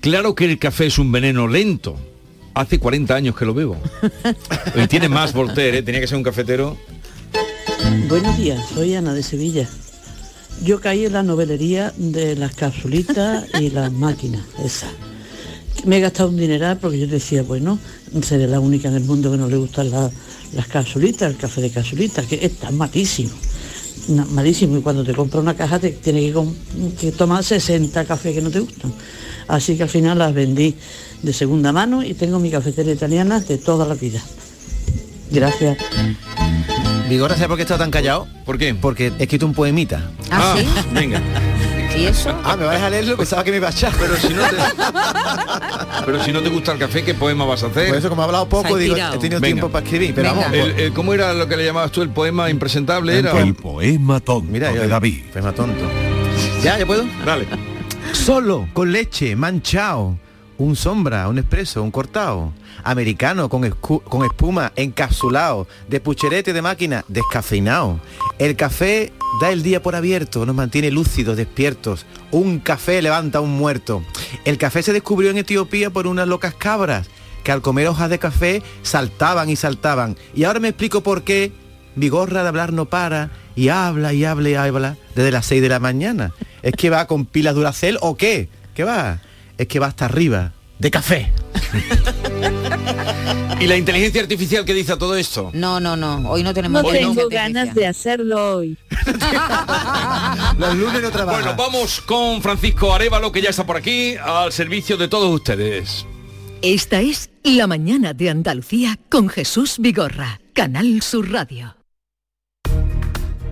[0.00, 1.96] claro que el café es un veneno lento.
[2.54, 3.76] Hace 40 años que lo bebo.
[4.82, 5.82] Y tiene más Voltaire, ¿eh?
[5.82, 6.76] tenía que ser un cafetero.
[8.08, 9.68] Buenos días, soy Ana de Sevilla.
[10.64, 14.90] yo caí en la novelería de las capsulitas y las máquinas, esas.
[15.84, 17.78] Me he gastado un dineral porque yo decía, bueno,
[18.22, 20.10] seré la única en el mundo que no le gustan la-
[20.54, 23.30] las capsulitas, el café de capsulitas, que es tan malísimo.
[24.30, 28.40] malísimo y cuando te compras una caja te tienes que, que tomar 60 cafés que
[28.42, 28.92] no te gustan.
[29.48, 30.74] Así que al final las vendí
[31.22, 34.22] de segunda mano y tengo mi cafetera italiana de toda la vida.
[35.30, 35.76] Gracias.
[37.08, 38.26] Vigorra, ¿sabes por qué está tan callado?
[38.44, 38.74] ¿Por qué?
[38.74, 40.10] Porque he escrito un poemita.
[40.30, 40.66] ¿Ah, sí?
[40.92, 41.20] Venga.
[41.96, 42.30] ¿Y eso?
[42.44, 43.16] Ah, ¿me vas a leerlo?
[43.16, 43.92] Pensaba que me iba a echar.
[43.98, 44.56] Pero si no te,
[46.04, 47.88] pero si no te gusta el café, ¿qué poema vas a hacer?
[47.88, 49.40] Por eso, como he hablado poco, digo, he tenido Venga.
[49.40, 50.14] tiempo para escribir.
[50.14, 53.18] Pero vamos, El- el- ¿Cómo era lo que le llamabas tú el poema impresentable?
[53.18, 55.22] Era El poema tonto Mira, yo- de David.
[55.32, 55.84] Poema tonto.
[56.62, 56.78] ¿Ya?
[56.78, 57.04] ¿Ya puedo?
[57.24, 57.46] Dale.
[58.12, 60.18] Solo, con leche, manchado.
[60.58, 62.52] Un sombra, un expreso, un cortado.
[62.82, 65.66] Americano, con, con espuma, encapsulado.
[65.88, 68.00] De pucherete de máquina, descafeinado.
[68.38, 72.06] El café da el día por abierto, nos mantiene lúcidos, despiertos.
[72.30, 74.02] Un café levanta a un muerto.
[74.44, 77.08] El café se descubrió en Etiopía por unas locas cabras
[77.46, 80.16] que al comer hojas de café saltaban y saltaban.
[80.34, 81.52] Y ahora me explico por qué
[81.94, 85.62] mi gorra de hablar no para y habla y habla y habla desde las 6
[85.62, 86.32] de la mañana.
[86.62, 88.48] ¿Es que va con pilas Duracell o qué?
[88.74, 89.20] ¿Qué va?
[89.58, 91.32] Es que va hasta arriba de café.
[93.60, 95.50] ¿Y la inteligencia artificial qué dice a todo esto?
[95.54, 96.28] No, no, no.
[96.30, 98.76] Hoy no tenemos No tengo ganas de hacerlo hoy.
[100.58, 101.42] Los lunes no trabajan.
[101.42, 106.04] Bueno, vamos con Francisco Arevalo, que ya está por aquí, al servicio de todos ustedes.
[106.60, 111.76] Esta es La mañana de Andalucía con Jesús Vigorra, Canal Sur Radio.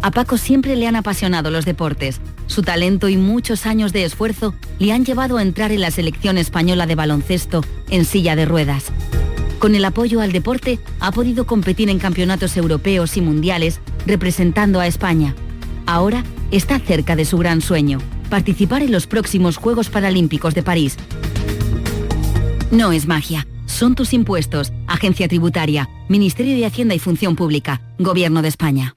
[0.03, 2.21] A Paco siempre le han apasionado los deportes.
[2.47, 6.39] Su talento y muchos años de esfuerzo le han llevado a entrar en la selección
[6.39, 8.93] española de baloncesto en silla de ruedas.
[9.59, 14.87] Con el apoyo al deporte ha podido competir en campeonatos europeos y mundiales representando a
[14.87, 15.35] España.
[15.87, 20.97] Ahora está cerca de su gran sueño, participar en los próximos Juegos Paralímpicos de París.
[22.71, 28.43] No es magia, son tus impuestos, Agencia Tributaria, Ministerio de Hacienda y Función Pública, Gobierno
[28.43, 28.97] de España.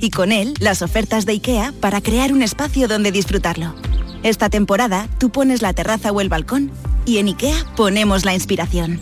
[0.00, 3.74] y con él las ofertas de IKEA para crear un espacio donde disfrutarlo.
[4.22, 6.70] Esta temporada tú pones la terraza o el balcón
[7.04, 9.00] y en IKEA ponemos la inspiración.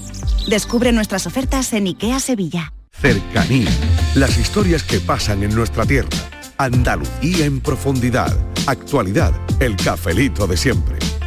[0.48, 2.72] Descubre nuestras ofertas en IKEA Sevilla.
[2.92, 3.70] Cercanía.
[4.14, 6.10] Las historias que pasan en nuestra tierra.
[6.58, 8.36] Andalucía en profundidad.
[8.66, 9.32] Actualidad.
[9.60, 10.98] El cafelito de siempre.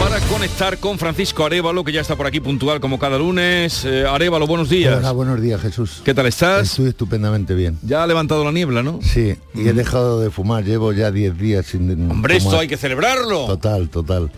[0.00, 3.84] Para conectar con Francisco Arevalo, que ya está por aquí puntual como cada lunes.
[3.84, 4.96] Eh, Arevalo, buenos días.
[4.96, 6.00] Hola, buenos días, Jesús.
[6.02, 6.70] ¿Qué tal estás?
[6.70, 7.78] Estoy estupendamente bien.
[7.82, 8.98] Ya ha levantado la niebla, ¿no?
[9.02, 12.78] Sí, y he dejado de fumar, llevo ya 10 días sin Hombre, esto hay que
[12.78, 13.46] celebrarlo.
[13.46, 14.30] Total, total.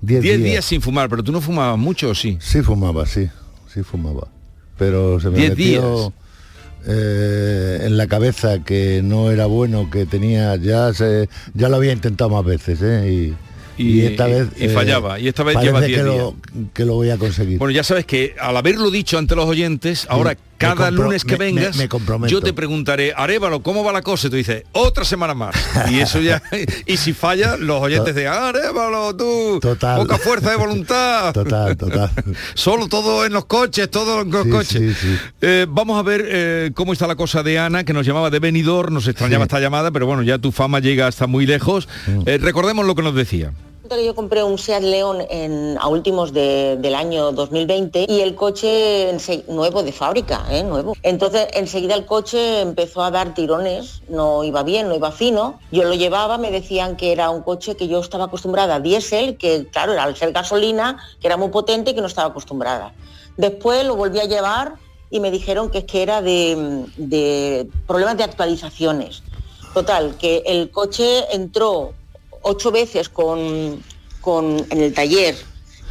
[0.00, 0.50] 10 10 días.
[0.50, 2.36] días sin fumar, pero tú no fumabas mucho, ¿o sí?
[2.40, 3.28] Sí fumaba, sí,
[3.72, 4.26] sí fumaba.
[4.76, 6.12] Pero se me 10 metió días.
[6.88, 11.92] eh, en la cabeza que no era bueno, que tenía, ya se, ya lo había
[11.92, 13.10] intentado más veces, ¿eh?
[13.12, 13.34] Y,
[13.76, 16.34] Y- esta y- vez y fallaba, y esta vez lleva parece 10 que lo,
[16.72, 17.58] que lo voy a conseguir.
[17.58, 21.52] Bueno, ya sabes que al haberlo dicho ante los oyentes, ahora cada lunes que me-
[21.52, 22.30] me- vengas, me comprometo.
[22.30, 24.28] yo te preguntaré, Arevalo, ¿cómo va la cosa?
[24.28, 25.54] Y tú dices, otra semana más.
[25.90, 26.40] Y eso ya,
[26.86, 29.96] y si falla, los oyentes de Arevalo, tú, Total.
[29.98, 31.32] poca fuerza de voluntad.
[31.34, 32.10] Total, total.
[32.54, 34.96] Solo todo en los coches, todo en los Sí, coches.
[34.96, 35.16] sí.
[35.42, 38.38] Eh, vamos a ver eh, cómo está la cosa de Ana, que nos llamaba de
[38.38, 41.88] Benidorm, nos extrañaba esta llamada, pero bueno, ya tu fama llega hasta muy lejos.
[42.06, 42.22] Mm.
[42.26, 43.52] Eh, recordemos lo que nos decía.
[43.90, 45.18] Yo compré un Seat León
[45.78, 49.14] a últimos de- del año 2020 y el coche
[49.48, 50.62] nuevo de fábrica, ¿eh?
[50.62, 50.94] nuevo.
[51.02, 55.60] Entonces enseguida el coche empezó a dar tirones, no iba bien, no iba fino.
[55.70, 59.36] Yo lo llevaba, me decían que era un coche que yo estaba acostumbrada a diésel,
[59.36, 62.94] que claro, era al ser gasolina, que era muy potente y que no estaba acostumbrada.
[63.36, 64.74] Después lo volví a llevar
[65.10, 69.22] y me dijeron que es que era de problemas de actualizaciones.
[69.74, 71.92] Total, que el coche entró
[72.44, 73.82] ocho veces con,
[74.20, 75.34] con- en el taller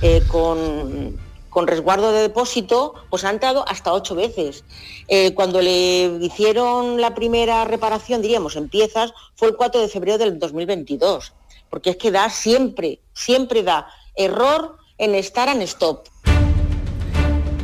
[0.01, 1.17] eh, con,
[1.49, 4.63] con resguardo de depósito, pues ha entrado hasta ocho veces.
[5.07, 10.17] Eh, cuando le hicieron la primera reparación, diríamos, en piezas, fue el 4 de febrero
[10.17, 11.33] del 2022,
[11.69, 16.07] porque es que da siempre, siempre da error en estar en stop.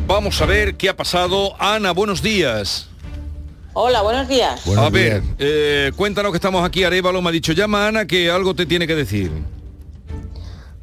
[0.08, 1.54] Vamos a ver qué ha pasado.
[1.60, 2.88] Ana, buenos días.
[3.82, 4.68] Hola, buenos días.
[4.78, 8.30] a ver, eh, cuéntanos que estamos aquí, Arevalo me ha dicho, llama a Ana que
[8.30, 9.32] algo te tiene que decir.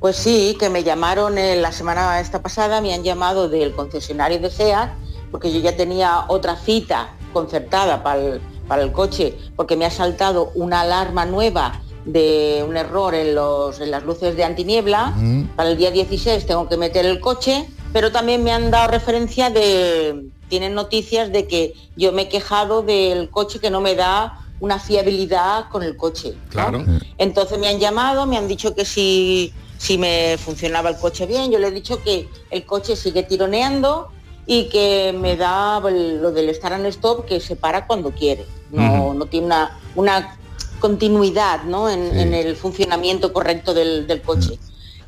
[0.00, 4.40] Pues sí, que me llamaron eh, la semana esta pasada, me han llamado del concesionario
[4.40, 4.92] de SEAT,
[5.30, 9.90] porque yo ya tenía otra cita concertada para el, para el coche, porque me ha
[9.90, 15.12] saltado una alarma nueva de un error en, los, en las luces de antiniebla.
[15.54, 19.50] Para el día 16 tengo que meter el coche, pero también me han dado referencia
[19.50, 24.40] de, tienen noticias de que yo me he quejado del coche que no me da
[24.61, 26.35] una fiabilidad con el coche.
[26.35, 26.50] ¿no?
[26.50, 26.85] Claro.
[27.18, 31.50] Entonces me han llamado, me han dicho que si, si me funcionaba el coche bien,
[31.50, 34.09] yo le he dicho que el coche sigue tironeando
[34.46, 38.46] y que me da lo del estar en stop que se para cuando quiere.
[38.70, 40.38] No, no tiene una, una
[40.80, 41.88] continuidad ¿no?
[41.90, 42.18] en, Sí.
[42.20, 44.59] en el funcionamiento correcto del, del coche.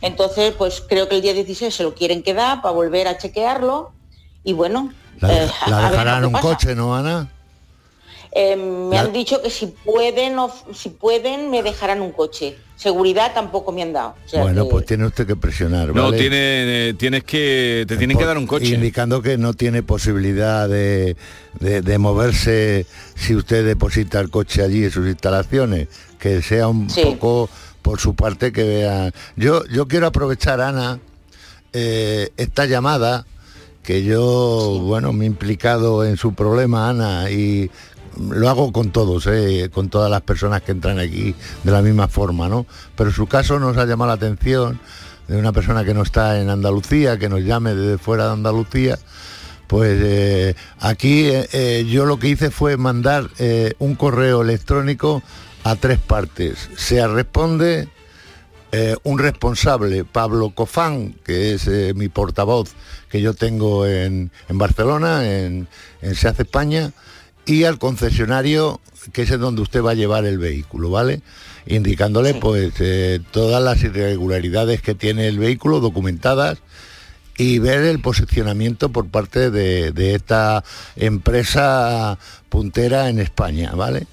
[0.01, 3.93] Entonces, pues creo que el día 16 se lo quieren quedar para volver a chequearlo
[4.45, 6.43] y bueno, La, eh, la a ver dejarán un pasa.
[6.43, 7.29] coche, ¿no, Ana?
[8.33, 12.57] Eh, me La- han dicho que si pueden, of- si pueden, me dejarán un coche.
[12.77, 14.15] Seguridad tampoco me han dado.
[14.25, 17.97] O sea Bueno, que- pues tiene usted que presionar, No, tiene, eh, tienes que, te
[17.97, 18.67] tienen que dar un coche.
[18.75, 21.17] Indicando que no tiene posibilidad de,
[21.59, 25.89] de- de moverse si usted deposita el coche allí en sus instalaciones,
[26.21, 27.03] que sea un Sí.
[27.03, 27.49] poco
[27.83, 29.11] por su parte que vea.
[29.37, 31.01] Yo, yo quiero aprovechar, Ana,
[31.73, 33.27] eh, esta llamada,
[33.89, 37.71] que yo, bueno, me he implicado en su problema, Ana, y
[38.19, 42.07] lo hago con todos, eh, con todas las personas que entran aquí de la misma
[42.07, 42.67] forma, ¿no?
[42.95, 44.79] Pero su caso nos ha llamado la atención
[45.27, 48.99] de una persona que no está en Andalucía, que nos llame desde fuera de Andalucía.
[49.69, 53.31] Pues eh, aquí eh, yo lo que hice fue mandar
[53.79, 55.23] un correo electrónico
[55.65, 56.69] a tres partes.
[56.77, 57.89] Se responde
[58.73, 62.75] eh, un responsable, Pablo Cofán, que es eh, mi portavoz
[63.09, 65.69] que yo tengo en, en Barcelona, en,
[66.03, 66.93] en SEAT España,
[67.47, 68.81] y al concesionario,
[69.13, 71.23] que es en donde usted va a llevar el vehículo, ¿vale?
[71.67, 76.59] Indicándole pues eh, todas las irregularidades que tiene el vehículo documentadas
[77.39, 80.63] y ver el posicionamiento por parte de, de esta
[80.97, 82.19] empresa
[82.51, 84.07] puntera en España, ¿vale?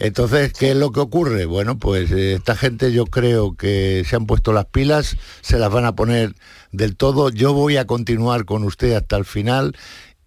[0.00, 1.44] Entonces, ¿qué es lo que ocurre?
[1.44, 5.72] Bueno, pues eh, esta gente yo creo que se han puesto las pilas, se las
[5.72, 6.34] van a poner
[6.70, 7.30] del todo.
[7.30, 9.76] Yo voy a continuar con usted hasta el final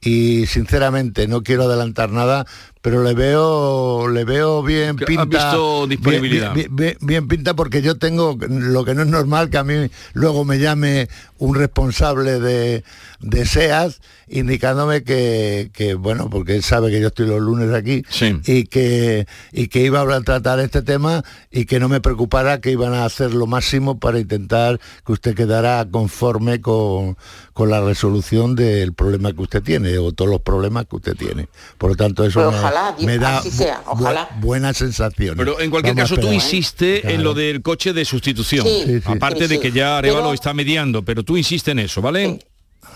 [0.02, 2.46] y sinceramente no quiero adelantar nada,
[2.82, 5.26] pero le veo le veo bien ¿Has pinta.
[5.26, 6.54] visto bien- disponibilidad?
[6.54, 9.74] bien- bien- bien pinta porque yo tengo lo que no es normal que a mí
[10.14, 11.08] luego me llame
[11.38, 12.84] un responsable de,
[13.20, 13.94] de SEAT
[14.30, 18.04] indicándome que, que, bueno porque él sabe que yo estoy los lunes aquí
[18.46, 22.72] y que y que iba a tratar este tema y que no me preocupara que
[22.72, 27.18] iban a hacer lo máximo para intentar que usted quedara conforme con,
[27.54, 31.48] con la resolución del problema que usted tiene o todos los problemas que usted tiene
[31.78, 34.30] por lo tanto eso Pues me- Ojalá, me da así sea, ojalá.
[34.30, 35.36] bu- buena sensación.
[35.38, 38.66] Pero en cualquier Vamos caso tú insistes en lo del coche de sustitución.
[38.66, 38.84] Sí.
[38.86, 39.02] Sí, sí.
[39.06, 39.62] Aparte Sí, de sí.
[39.62, 42.40] que ya Arevalo Pero- está mediando, pero tú insistes en eso, ¿vale?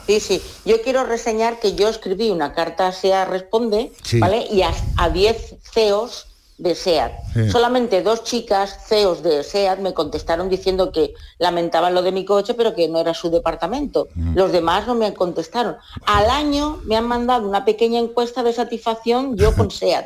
[0.07, 0.41] Sí, sí.
[0.65, 4.19] Yo quiero reseñar que yo escribí una carta a SEA Responde, Sí.
[4.19, 4.45] ¿vale?
[4.51, 7.11] Y a, a 10 CEOs de SEAT.
[7.33, 7.49] Sí.
[7.49, 12.53] Solamente dos chicas CEOs de SEAT me contestaron diciendo que lamentaban lo de mi coche,
[12.53, 14.07] pero que no era su departamento.
[14.15, 14.35] Mm.
[14.37, 15.75] Los demás no me contestaron.
[16.05, 20.05] Al año me han mandado una pequeña encuesta de satisfacción yo con SEAT.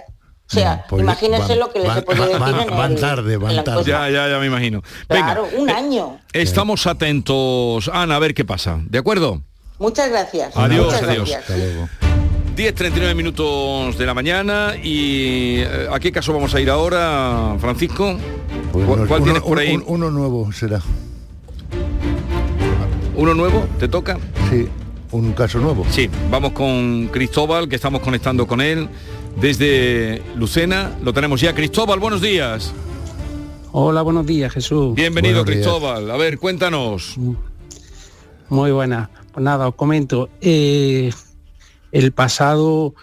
[0.52, 3.00] O sea, Pues imagínense van- lo que les he podido decir van- en, van el-
[3.00, 3.84] tarde, van tarde.
[3.86, 4.82] Ya, ya, ya me imagino.
[5.08, 6.20] Claro, un eh, año.
[6.34, 8.80] estamos atentos, Ana, a ver qué pasa.
[8.86, 9.42] ¿De acuerdo?
[9.78, 10.58] Muchas gracias.
[10.58, 11.30] Adiós, Muchas adiós.
[11.30, 12.09] gracias.
[12.60, 18.18] 10.39 minutos de la mañana y eh, ¿a qué caso vamos a ir ahora, Francisco?
[18.74, 19.76] Pues ¿Cuál, no, cuál uno- tienes por ahí?
[19.78, 20.82] un- uno nuevo será.
[23.16, 23.66] ¿Uno nuevo?
[23.80, 24.18] ¿Te toca?
[24.50, 24.68] Sí,
[25.12, 25.86] un caso nuevo.
[25.90, 28.90] Sí, vamos con Cristóbal, que estamos conectando con él
[29.40, 30.98] desde Lucena.
[31.02, 31.56] Lo tenemos ya.
[31.56, 32.74] Cristóbal, buenos días.
[33.72, 34.96] Hola, buenos días, Jesús.
[34.96, 35.66] Bienvenido, Buenos días.
[35.66, 36.12] Cristóbal.
[36.12, 37.16] A ver, cuéntanos.
[38.50, 39.10] Muy buena.
[39.32, 40.28] Pues nada, os comento.
[40.42, 41.10] eh,
[41.92, 42.94] el pasado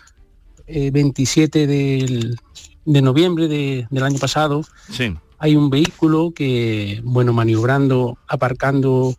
[0.68, 2.38] eh, 27 del-
[2.84, 5.14] de noviembre de- del año pasado Sí.
[5.38, 9.14] hay un vehículo que, bueno, maniobrando, aparcando,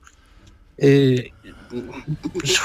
[0.77, 1.31] eh,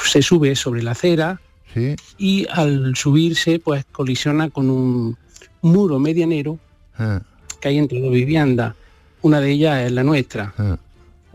[0.01, 1.41] se sube sobre la acera
[1.75, 1.95] Sí.
[2.19, 5.17] y al subirse pues colisiona con un
[5.63, 6.59] muro medianero
[6.99, 7.23] Ah,
[7.61, 8.75] que hay entre dos viviendas.
[9.23, 10.53] Una de ellas es la nuestra.
[10.59, 10.77] ah.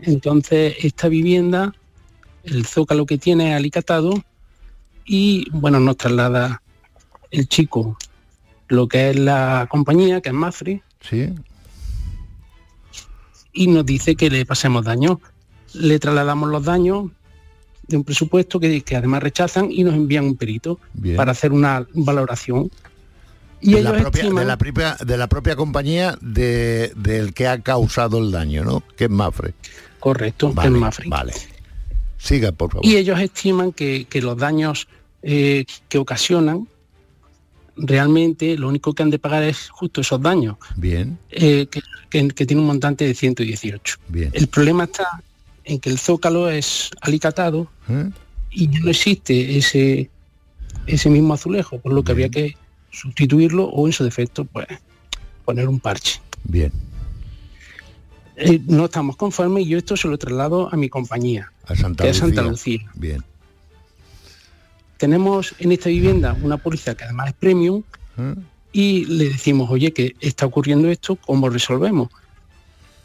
[0.00, 1.74] Entonces, esta vivienda,
[2.44, 4.22] el zócalo que tiene es alicatado
[5.08, 6.62] y, bueno, nos traslada
[7.30, 7.96] el chico
[8.68, 11.32] lo que es la compañía, que es Mafre, Sí.
[13.52, 15.18] y nos dice que le pasemos daños.
[15.74, 17.10] Le trasladamos los daños
[17.86, 21.16] de un presupuesto que, que además rechazan y nos envían un perito Bien.
[21.16, 22.70] para hacer una valoración.
[23.60, 27.48] Y de, la propia, estiman- de, la propia, de la propia compañía de, del que
[27.48, 28.82] ha causado el daño, ¿no?
[28.96, 29.54] Que es Mafre.
[29.98, 31.08] Correcto, que es Mafre.
[31.08, 31.32] Vale.
[32.18, 32.84] Siga, por favor.
[32.84, 34.88] Y ellos estiman que, que los daños
[35.22, 36.68] eh, que ocasionan,
[37.76, 42.28] realmente lo único que han de pagar es justo esos daños, Bien, eh, que, que-
[42.28, 43.96] que tiene un montante de 118.
[44.08, 44.30] bien.
[44.32, 45.22] El problema está
[45.64, 48.10] en que el zócalo es alicatado ¿Eh?
[48.50, 50.10] y ya no existe ese,
[50.86, 52.56] ese mismo azulejo, por lo que habría que
[52.90, 54.66] sustituirlo o en su defecto pues
[55.44, 56.20] poner un parche.
[56.44, 56.72] Bien.
[58.40, 62.04] Eh, no estamos conformes y yo esto se lo traslado a mi compañía, A Santa
[62.04, 62.36] que es Lucía.
[62.36, 62.90] Santa Lucía.
[62.94, 63.24] Bien.
[64.96, 67.82] Tenemos en esta vivienda una póliza que además es premium
[68.18, 68.34] ¿Eh?
[68.72, 72.08] y le decimos, oye, que está ocurriendo esto, ¿cómo resolvemos?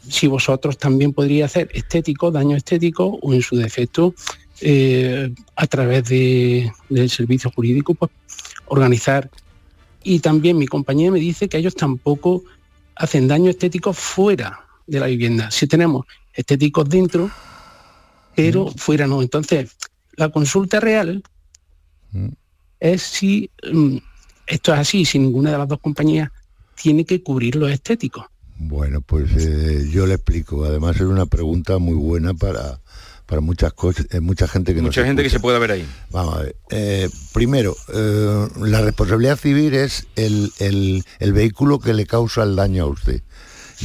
[0.08, 4.14] Si vosotros también podría hacer estético, daño estético o en su defecto,
[4.60, 8.10] eh, a través de- del servicio jurídico, pues
[8.66, 9.30] organizar.
[10.02, 12.42] Y también mi compañía me dice que ellos tampoco
[12.96, 15.50] hacen daño estético fuera de la vivienda.
[15.50, 17.30] Si tenemos estéticos dentro,
[18.36, 19.22] pero fuera no.
[19.22, 19.70] Entonces,
[20.16, 21.22] la consulta real
[22.80, 23.96] es si mm,
[24.46, 26.30] esto es así, si ninguna de las dos compañías
[26.80, 28.26] tiene que cubrir los estéticos.
[28.56, 30.64] Bueno, pues eh, yo le explico.
[30.64, 32.80] Además es una pregunta muy buena para,
[33.26, 35.84] para muchas cosas, eh, mucha gente que Mucha gente que se pueda ver ahí.
[36.10, 36.56] Vamos a ver.
[36.70, 42.54] eh, primero, eh, la responsabilidad civil es el, el- el vehículo que le causa el
[42.54, 43.22] daño a usted.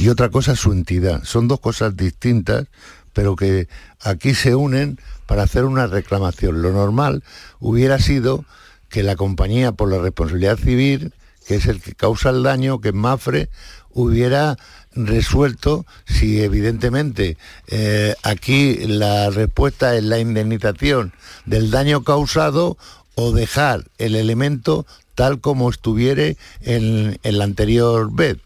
[0.00, 1.24] Y otra cosa su entidad.
[1.24, 2.68] Son dos cosas distintas,
[3.12, 3.68] pero que
[4.00, 6.62] aquí se unen para hacer una reclamación.
[6.62, 7.22] Lo normal
[7.58, 8.46] hubiera sido
[8.88, 11.12] que la compañía por la responsabilidad civil,
[11.46, 13.50] que es el que causa el daño, que es Mafre,
[13.90, 14.56] hubiera
[14.94, 17.36] resuelto si evidentemente
[17.66, 21.12] eh, aquí la respuesta es la indemnización
[21.44, 22.78] del daño causado
[23.16, 28.38] o dejar el elemento tal como estuviere en, en la anterior vez.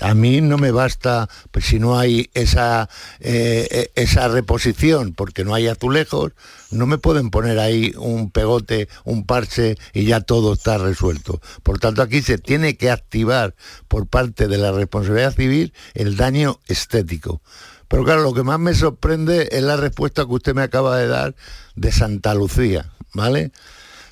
[0.00, 2.88] A mí no me basta pues, si no hay esa,
[3.20, 6.32] eh, eh, esa reposición, porque no hay azulejos,
[6.70, 11.40] no me pueden poner ahí un pegote, un parche y ya todo está resuelto.
[11.62, 13.54] Por tanto, aquí se tiene que activar
[13.88, 17.40] por parte de la responsabilidad civil el daño estético.
[17.88, 21.06] Pero claro, lo que más me sorprende es la respuesta que usted me acaba de
[21.06, 21.36] dar
[21.76, 23.52] de Santa Lucía, ¿vale?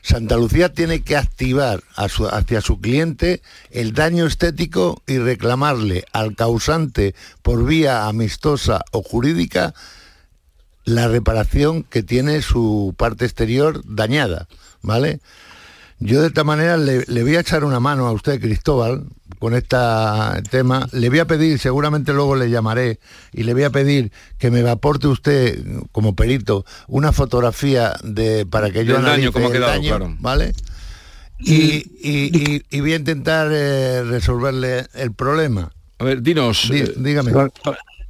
[0.04, 3.40] Santa Lucía tiene que activar hacia su cliente
[3.70, 9.72] el daño estético y reclamarle al causante por vía amistosa o jurídica
[10.84, 14.46] la reparación que tiene su parte exterior dañada,
[14.82, 15.20] ¿vale?
[16.00, 19.06] Yo de esta manera le, le voy a echar una mano a usted, Cristóbal,
[19.44, 19.76] con este
[20.50, 20.88] tema.
[20.92, 22.98] Le voy a pedir, seguramente luego le llamaré,
[23.30, 28.70] y le voy a pedir que me aporte usted, como perito, una fotografía de para
[28.70, 30.16] que yo daño, analice cómo ha el quedado, daño, claro.
[30.20, 30.54] ¿vale?
[31.40, 31.52] y,
[32.00, 35.70] y- y- y voy a intentar eh, resolverle el problema.
[35.98, 36.70] A ver, dinos.
[36.70, 37.30] Dí- eh, dígame.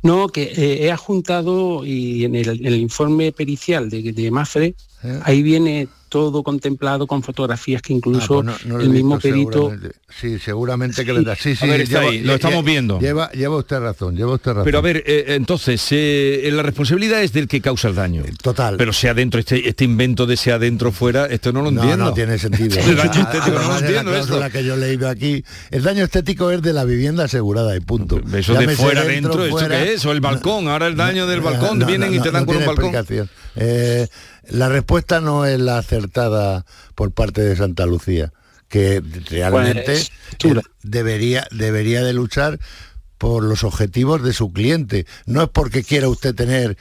[0.04, 4.76] No, que eh, he adjuntado y en el, en el informe pericial de, de Mafre,
[5.04, 5.20] ¿Eh?
[5.24, 9.62] ahí viene todo contemplado con fotografías que incluso Ah, pues no- no el mismo perito...
[9.70, 9.96] seguramente.
[10.20, 11.34] Sí, seguramente que vendrá.
[11.34, 13.00] Sí, sí, A ver, está ahí, lo estamos viendo.
[13.00, 14.64] Lleva, lleva usted razón, lleva usted razón.
[14.64, 18.22] Pero a ver, eh, entonces, eh, la responsabilidad es del que causa el daño.
[18.40, 18.76] Total.
[18.76, 22.04] Pero sea adentro, este, este invento de sea adentro fuera, esto no lo no, entiendo.
[22.04, 22.78] no tiene sentido.
[22.78, 24.50] El daño estético no lo entiendo la esto.
[24.52, 25.44] que yo he leído aquí.
[25.72, 28.20] El daño estético es de la vivienda asegurada y punto.
[28.32, 29.82] Eso de fuera dentro, ¿esto fuera.
[29.82, 30.06] qué es?
[30.06, 32.46] O el balcón, ahora el daño del balcón, No, vienen no, y te dan no
[32.46, 32.92] con un balcón.
[33.56, 34.06] Eh,
[34.48, 36.64] la respuesta no es la acertada
[36.94, 38.32] por parte de Santa Lucía,
[38.68, 40.02] que realmente
[40.40, 42.58] Pues, debería, debería de luchar
[43.18, 45.06] por los objetivos de su cliente.
[45.26, 46.76] No es porque quiera usted tener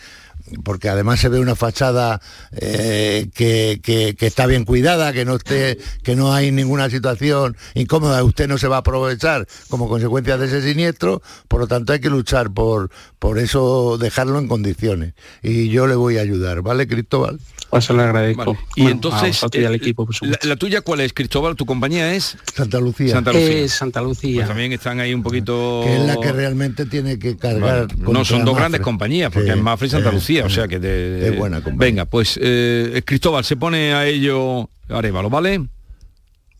[0.63, 2.21] porque además se ve una fachada
[2.51, 8.23] eh, que, que- está bien cuidada, que no esté, que no hay ninguna situación incómoda,
[8.23, 11.99] usted no se va a aprovechar como consecuencia de ese siniestro, por lo tanto hay
[11.99, 12.89] que luchar por,
[13.19, 15.13] por eso dejarlo en condiciones.
[15.41, 17.39] Y yo le voy a ayudar, ¿vale, Cristóbal?
[17.73, 18.45] Pues se lo agradezco.
[18.45, 18.59] Vale.
[18.75, 20.15] Y Bueno, entonces, vosotros y al eh, equipo, por
[20.45, 21.55] la, tuya cuál es, Cristóbal?
[21.55, 22.37] ¿Tu compañía es?
[22.53, 23.13] Santa Lucía.
[23.13, 23.49] Santa Lucía.
[23.63, 24.35] Eh, Santa Lucía.
[24.35, 25.81] Pues también están ahí un poquito...
[25.83, 27.87] Que es la que realmente tiene que cargar.
[27.87, 28.13] Vale.
[28.13, 28.59] No, son dos Mafre.
[28.61, 30.79] grandes compañías, porque Sí, es Mafre y Santa Lucía, o sea que...
[30.79, 31.79] de- es buena compañía.
[31.79, 35.65] Venga, pues eh, Cristóbal, se pone a ello Arevalo, ¿vale?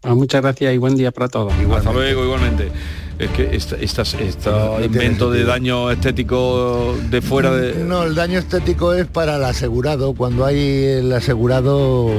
[0.01, 1.53] Pues muchas gracias y buen día para todos.
[1.53, 2.71] Hasta luego, igualmente.
[3.19, 7.83] Es que esta, este tiene invento de daño estético de fuera de...
[7.83, 10.13] No, el daño estético es para el asegurado.
[10.13, 12.09] Cuando hay el asegurado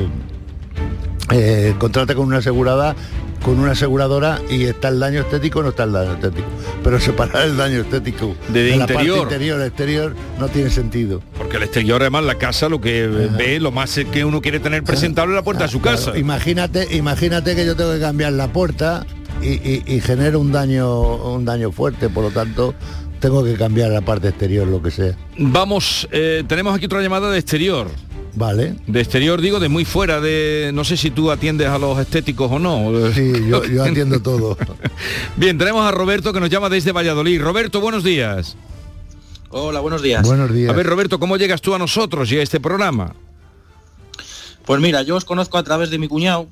[1.33, 2.95] eh, contrata con una asegurada,
[3.43, 6.47] con una aseguradora y está el daño estético, no está el daño estético.
[6.85, 9.19] Pero separar el daño estético De la interior.
[9.19, 11.23] parte interior exterior no tiene sentido.
[11.37, 14.85] Porque el exterior, además, la casa, lo que ve, lo más que uno quiere tener
[14.85, 16.17] presentable es la puerta de su casa.
[16.17, 19.05] Imagínate, imagínate que yo tengo que cambiar la puerta
[19.45, 22.75] y, y, y genero un daño, un daño fuerte, por lo tanto
[23.25, 25.17] tengo que cambiar la parte exterior, lo que sea.
[25.39, 27.89] Vamos, eh, tenemos aquí otra llamada de exterior.
[28.35, 28.75] Vale.
[28.87, 32.51] De exterior digo, de muy fuera, de no sé si tú atiendes a los estéticos
[32.53, 32.91] o no.
[33.13, 34.59] Sí, yo, yo atiendo todo.
[35.37, 37.41] Bien, tenemos a Roberto que nos llama desde Valladolid.
[37.41, 38.57] Roberto, buenos días.
[39.49, 40.27] Hola, buenos días.
[40.27, 40.71] Buenos días.
[40.71, 43.15] A ver, Roberto, ¿cómo llegas tú a nosotros y a este programa?
[44.67, 46.49] Pues mira, yo os conozco a través de mi cuñado,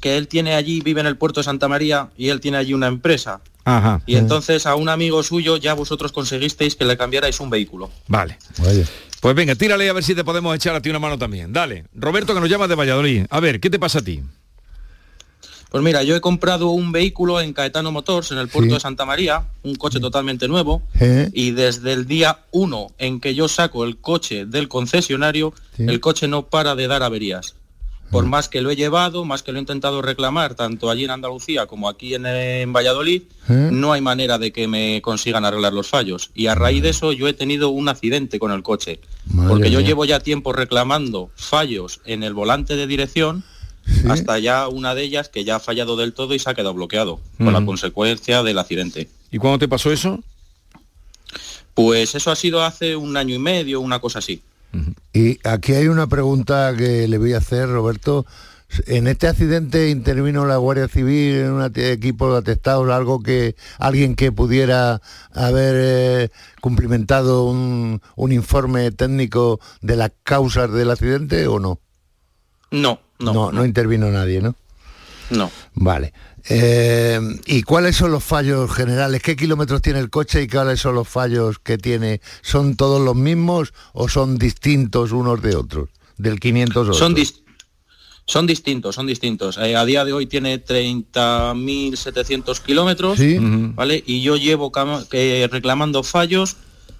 [0.00, 2.74] que él tiene allí, vive en el puerto de Santa María y él tiene allí
[2.74, 3.40] una empresa.
[3.64, 4.00] Ajá.
[4.06, 7.90] Y entonces a un amigo suyo ya vosotros conseguisteis que le cambiarais un vehículo.
[8.08, 8.38] Vale.
[9.20, 11.52] Pues venga, tírale a ver si te podemos echar a ti una mano también.
[11.52, 11.84] Dale.
[11.94, 13.26] Roberto que nos llama de Valladolid.
[13.28, 14.22] A ver, ¿qué te pasa a ti?
[15.70, 18.74] Pues mira, yo he comprado un vehículo en Caetano Motors, en el puerto Sí.
[18.74, 21.30] de Santa María, un coche totalmente nuevo, ¿Eh?
[21.32, 25.84] y desde el día 1 en que yo saco el coche del concesionario, Sí.
[25.86, 27.54] el coche no para de dar averías.
[28.10, 31.10] Por más que lo he llevado, más que lo he intentado reclamar, tanto allí en
[31.10, 33.68] Andalucía como aquí en, en Valladolid, ¿Eh?
[33.70, 36.30] no hay manera de que me consigan arreglar los fallos.
[36.34, 39.00] Y a raíz de eso yo he tenido un accidente con el coche.
[39.26, 39.88] Madre porque yo mía.
[39.88, 43.44] llevo ya tiempo reclamando fallos en el volante de dirección,
[44.08, 46.74] hasta ya una de ellas que ya ha fallado del todo y se ha quedado
[46.74, 49.08] bloqueado, con la consecuencia del accidente.
[49.30, 50.20] ¿Y cuándo te pasó eso?
[51.74, 54.42] Pues eso ha sido hace un año y medio, una cosa así.
[55.12, 58.26] Y aquí hay una pregunta que le voy a hacer, Roberto.
[58.86, 64.14] En este accidente intervino la Guardia Civil en un equipo de atestados, algo que alguien
[64.14, 65.00] que pudiera
[65.32, 66.28] haber eh,
[66.60, 71.80] cumplimentado un, un informe técnico de las causas del accidente o no?
[72.70, 74.54] No, no, no, intervino nadie, ¿no?
[75.30, 75.50] No.
[75.74, 76.12] Vale.
[76.48, 79.22] Eh, ¿Y cuáles son los fallos generales?
[79.22, 82.20] ¿Qué kilómetros tiene el coche y cuáles son los fallos que tiene?
[82.42, 85.88] ¿Son todos los mismos o son distintos unos de otros?
[86.16, 86.92] Del 508.
[86.94, 87.40] Son, dis-
[88.26, 89.58] son distintos, son distintos.
[89.58, 93.38] Eh, a día de hoy tiene 30.700 kilómetros, Sí.
[93.40, 94.02] ¿vale?
[94.06, 94.72] Y yo llevo
[95.12, 96.56] eh, reclamando fallos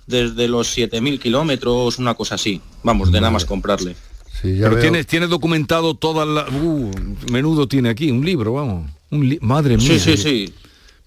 [0.07, 2.61] desde los 7.000 kilómetros, una cosa así.
[2.83, 3.95] Vamos, de nada más comprarle.
[4.43, 6.49] Pero tienes, tienes documentado toda la...
[6.49, 6.91] Uh,
[7.31, 8.91] menudo tiene aquí, un libro, vamos.
[9.11, 9.87] Un li- Madre mía.
[9.87, 10.55] Sí, sí, sí.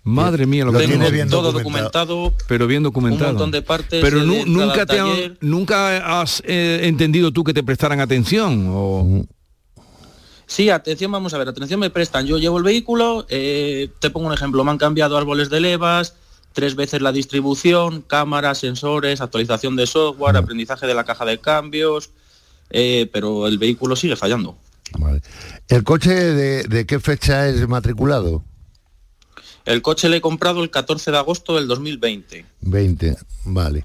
[0.05, 2.33] Madre mía, lo, Lo que tiene bien todo documentado.
[2.47, 3.29] Pero bien documentado.
[3.31, 7.43] Un montón de partes Pero de- cada nunca, te han- nunca has eh, entendido tú
[7.45, 8.67] que te prestaran atención.
[8.69, 9.25] O...
[10.45, 12.25] Sí, atención, vamos a ver, atención me prestan.
[12.27, 16.15] Yo llevo el vehículo, eh, te pongo un ejemplo, me han cambiado árboles de levas,
[16.51, 22.09] tres veces la distribución, cámaras, sensores, actualización de software, aprendizaje de la caja de cambios,
[22.69, 24.57] eh, pero el vehículo sigue fallando.
[25.69, 28.43] ¿El coche de, de qué fecha es matriculado?
[29.65, 32.45] El coche le he comprado el 14 de agosto del 2020.
[32.61, 33.83] 20, vale.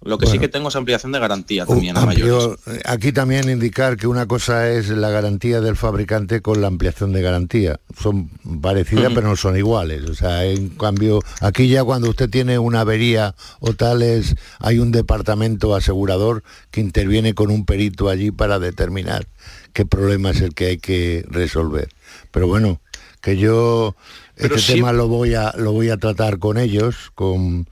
[0.00, 2.32] Lo que sí que tengo es ampliación de garantía Uh, también a mayores.
[2.32, 7.12] amplio- aquí también indicar que una cosa es la garantía del fabricante con la ampliación
[7.12, 7.80] de garantía.
[8.00, 8.28] Son
[8.62, 10.04] parecidas pero no son iguales.
[10.08, 14.78] O sea, en cambio, aquí ya cuando usted tiene una avería o tal es, hay
[14.78, 19.26] un departamento asegurador que interviene con un perito allí para determinar
[19.78, 21.88] qué problema es el que hay que resolver.
[22.32, 22.80] Pero bueno,
[23.20, 23.94] que yo
[24.34, 27.68] Pero este tema lo voy a lo voy a tratar con ellos, con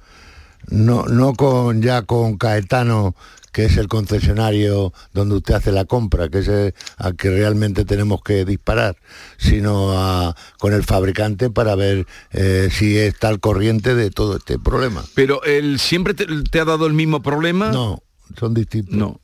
[0.68, 3.16] no, no con ya con Caetano,
[3.50, 7.84] que es el concesionario donde usted hace la compra, que es el- al que realmente
[7.84, 8.96] tenemos que disparar,
[9.36, 14.60] sino a- con el fabricante para ver eh, si está al corriente de todo este
[14.60, 15.02] problema.
[15.16, 17.72] Pero él siempre te, te ha dado el mismo problema.
[17.72, 18.00] No,
[18.38, 18.94] son distintos.
[18.94, 19.20] No.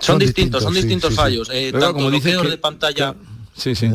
[0.00, 1.16] Son, distintos, son distintos, sí, distintos sí, sí.
[1.16, 1.50] fallos.
[1.52, 3.14] Eh, tanto como bloqueos que- de pantalla.
[3.56, 3.90] Sí, sí.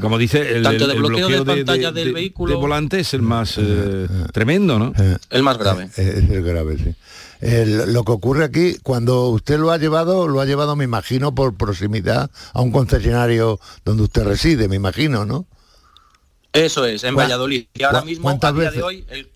[0.00, 3.00] Como dice, el, Tanto el- de el bloqueo de bloqueo pantalla del vehículo- de volante
[3.00, 4.92] es el más eh, tremendo, ¿no?
[5.30, 5.84] El más grave.
[5.96, 6.94] Eh, es el grave, sí.
[7.40, 11.34] El- lo que ocurre aquí, cuando usted lo ha llevado, lo ha llevado, me imagino,
[11.34, 15.46] por proximidad a un concesionario donde usted reside, me imagino, ¿no?
[16.52, 17.66] Eso es, en ¿Cuá- Valladolid.
[17.74, 18.74] Y ahora mismo, a día veces?
[18.74, 19.30] de hoy, el,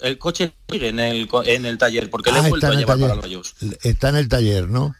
[0.00, 2.76] el coche sigue en el, co- en el taller, porque le Ah, he vuelto está
[2.76, 3.20] a llevar para.
[3.20, 3.54] Vallos.
[3.82, 4.94] Está en el taller, ¿no?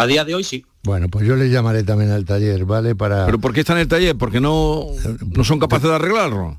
[0.00, 0.64] A día de hoy sí.
[0.84, 2.94] Bueno, pues yo le llamaré también al taller, ¿vale?
[2.94, 4.16] Para ¿Pero por qué está en el taller?
[4.16, 4.86] Porque no,
[5.34, 6.56] no son capaces de arreglarlo.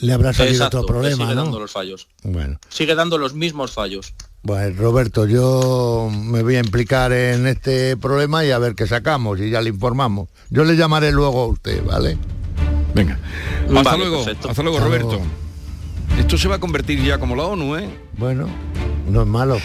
[0.00, 1.42] le habrá salido Exacto, otro le problema, sigue ¿no?
[1.44, 2.08] dando los fallos.
[2.24, 4.12] Bueno, Sigue dando los mismos fallos.
[4.42, 9.38] pues Roberto, yo me voy a implicar en este problema y a ver qué sacamos
[9.38, 10.28] y ya le informamos.
[10.50, 12.18] Yo le llamaré luego a usted, ¿vale?
[12.92, 13.20] Venga.
[13.68, 14.24] Hasta Vale, luego.
[14.24, 14.50] perfecto.
[14.50, 15.08] Hasta luego, Hasta Roberto.
[15.12, 15.24] luego.
[16.18, 17.88] Esto se va a convertir ya como la ONU, ¿eh?
[18.18, 18.48] Bueno,
[19.10, 19.58] no es malo.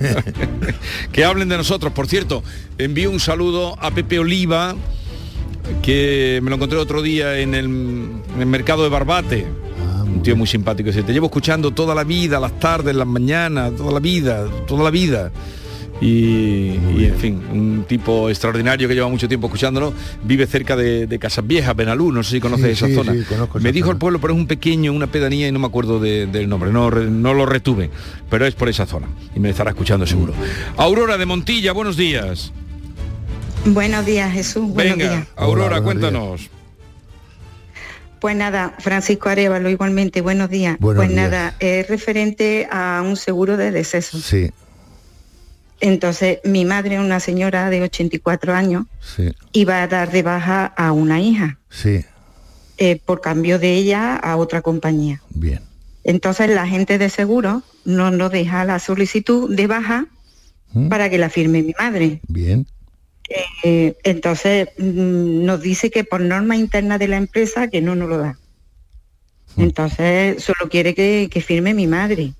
[1.12, 1.92] que hablen de nosotros.
[1.92, 2.42] Por cierto,
[2.78, 4.74] envío un saludo a Pepe Oliva,
[5.82, 9.46] que me lo encontré otro día en el, en el mercado de Barbate.
[10.04, 10.88] un tío muy simpático.
[10.88, 14.84] Dice, te llevo escuchando toda la vida, las tardes, las mañanas, toda la vida, toda
[14.84, 15.32] la vida.
[16.06, 21.06] Y, y, en fin, un tipo extraordinario que lleva mucho tiempo escuchándolo, vive cerca de,
[21.06, 23.14] de Casas Viejas, Benalú, no sé si conoces Sí, esa sí, zona.
[23.14, 23.94] sí, conozco esa Me dijo zona.
[23.94, 26.70] el pueblo, pero es un pequeño, una pedanía y no me acuerdo de- del nombre,
[26.72, 27.88] no, no lo retuve,
[28.28, 30.34] pero es por esa zona y me estará escuchando seguro.
[30.76, 32.52] Aurora de Montilla, buenos días.
[33.64, 34.68] Buenos días, Jesús.
[34.74, 35.26] Buenos Venga, días.
[35.36, 36.50] Aurora, Hola, cuéntanos.
[38.20, 40.76] Pues nada, Francisco Arevalo igualmente, buenos días.
[40.80, 41.30] Buenos pues días.
[41.30, 44.18] nada, es referente a un seguro de deceso.
[44.18, 44.50] Sí,
[45.80, 50.92] Entonces, mi madre, una señora de 84 años, sí, iba a dar de baja a
[50.92, 52.04] una hija sí,
[52.78, 55.20] eh, por cambio de ella a otra compañía.
[55.30, 55.60] bien.
[56.04, 60.06] Entonces, la gente de seguro no nos deja la solicitud de baja
[60.74, 60.88] ¿Mm?
[60.88, 62.20] para que la firme mi madre.
[62.28, 62.66] Bien.
[63.62, 68.08] Eh, entonces mm, nos dice que por norma interna de la empresa que no nos
[68.08, 68.38] lo da.
[69.56, 72.34] Entonces solo quiere que, que firme mi madre.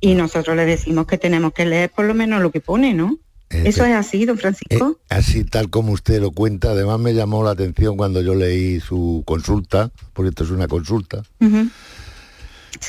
[0.00, 3.18] Y nosotros le decimos que tenemos que leer por lo menos lo que pone, ¿no?
[3.50, 4.96] Eso es así, don Francisco.
[5.00, 8.78] Eh, así tal como usted lo cuenta, además me llamó la atención cuando yo leí
[8.78, 11.22] su consulta, porque esto es una consulta.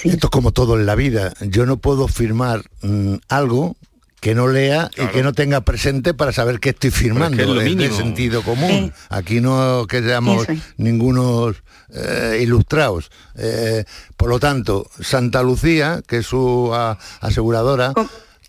[0.04, 1.34] Esto es como todo en la vida.
[1.42, 3.76] Yo no puedo firmar mm, algo
[4.22, 7.36] que no lea y que no tenga presente para saber qué estoy firmando.
[7.38, 7.97] Pero es que es lo de mínimo.
[7.97, 8.69] sentido común.
[8.69, 8.91] Sí.
[9.09, 10.45] Aquí no que seamos
[10.78, 11.57] ningunos
[11.89, 13.09] eh, ilustrados.
[13.36, 13.84] Eh,
[14.15, 16.72] por lo tanto, Santa Lucía, que es su
[17.19, 17.93] aseguradora,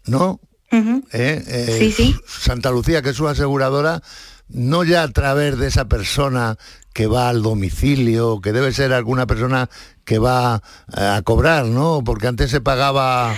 [0.06, 0.40] ¿no?
[0.70, 1.04] Ujú.
[1.12, 1.42] ¿Eh?
[1.46, 2.16] Eh, Sí, sí.
[2.26, 4.02] Santa Lucía, que es su aseguradora,
[4.48, 6.58] no ya a través de esa persona
[6.92, 9.68] que va al domicilio, que debe ser alguna persona
[10.04, 10.62] que va
[10.96, 12.02] eh, a cobrar, ¿no?
[12.04, 13.34] Porque antes se pagaba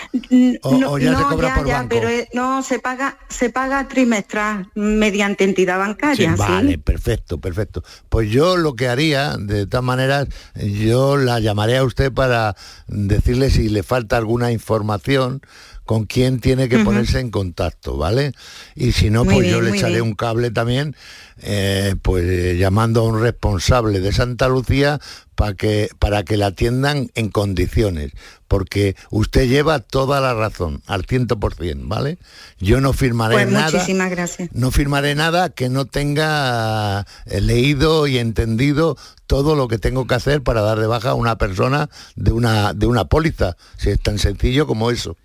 [0.62, 1.88] o, no, o ya se no, cobra ya, por ya, banco.
[1.90, 6.38] pero eh, no se paga, se paga trimestral mediante entidad bancaria, ¿sí?
[6.38, 7.82] Vale, perfecto, perfecto.
[8.08, 13.50] Pues yo lo que haría, de todas maneras, yo la llamaré a usted para decirle
[13.50, 15.42] si le falta alguna información
[15.84, 18.32] con quién tiene que ponerse en contacto, ¿vale?
[18.74, 20.02] Y si no, Muy pues yo le echaré bien.
[20.04, 20.96] un cable también,
[21.42, 24.98] eh, pues eh, llamando a un responsable de Santa Lucía
[25.34, 28.12] para que, para que la atiendan en condiciones,
[28.48, 32.18] porque usted lleva toda la razón, al 100%, ¿vale?
[32.58, 34.50] Yo no firmaré Pues nada muchísimas gracias.
[34.52, 40.14] no firmaré nada que no tenga eh, leído y entendido todo lo que tengo que
[40.14, 44.00] hacer para dar de baja a una persona de una de una póliza, si es
[44.00, 45.16] tan sencillo como eso.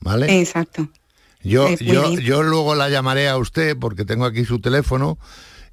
[0.00, 0.40] ¿Vale?
[0.40, 0.88] Exacto.
[1.42, 5.18] Yo, yo, yo luego la llamaré a usted porque tengo aquí su teléfono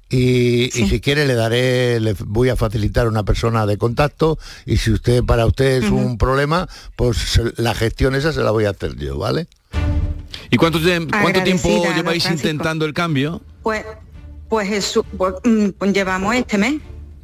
[0.08, 4.76] y, y si quiere le daré, le voy a facilitar una persona de contacto y
[4.76, 8.70] si usted para usted es un problema, pues la gestión esa se la voy a
[8.70, 9.48] hacer yo, ¿vale?
[10.50, 11.08] ¿Y cuánto, tiempo
[11.94, 12.32] lleváis Francisco.
[12.32, 13.42] intentando el cambio?
[13.62, 13.84] Pues,
[14.48, 16.74] pues Jesús, pues, mm, pues llevamos este mes.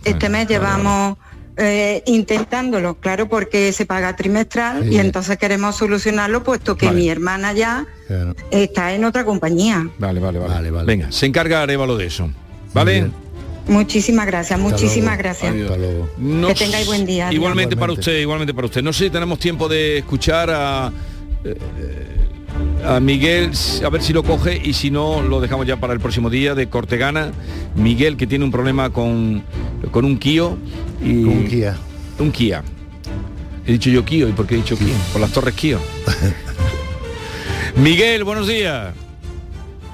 [0.04, 1.16] Este mes llevamos
[1.56, 4.94] eh, intentándolo, claro, porque se paga trimestral Sí.
[4.94, 6.98] y entonces queremos solucionarlo puesto que Vale.
[6.98, 7.86] mi hermana ya
[8.50, 9.88] está en otra compañía.
[9.98, 10.70] Vale, vale, vale.
[10.84, 12.30] Venga, se encarga Arevalo de eso.
[12.74, 13.10] ¿Vale?
[13.68, 15.54] Muchísimas gracias, muchísimas gracias.
[16.18, 17.32] No Que tengáis buen día.
[17.32, 18.82] Igualmente para usted, igualmente para usted.
[18.82, 20.90] No sé si tenemos tiempo de escuchar a,
[21.44, 21.56] eh,
[22.84, 23.52] a Miguel,
[23.84, 26.54] a ver si lo coge y si no, lo dejamos ya para el próximo día
[26.54, 27.30] de Cortegana.
[27.76, 29.42] Miguel, que tiene un problema con,
[29.90, 30.58] con un Kio.
[31.02, 31.76] Y, Un Kia.
[32.18, 32.62] Un Kia.
[33.66, 34.94] He dicho yo Kio, ¿y por qué he dicho Kio?
[35.12, 35.80] Por las torres Kio.
[37.76, 38.94] Miguel, buenos días.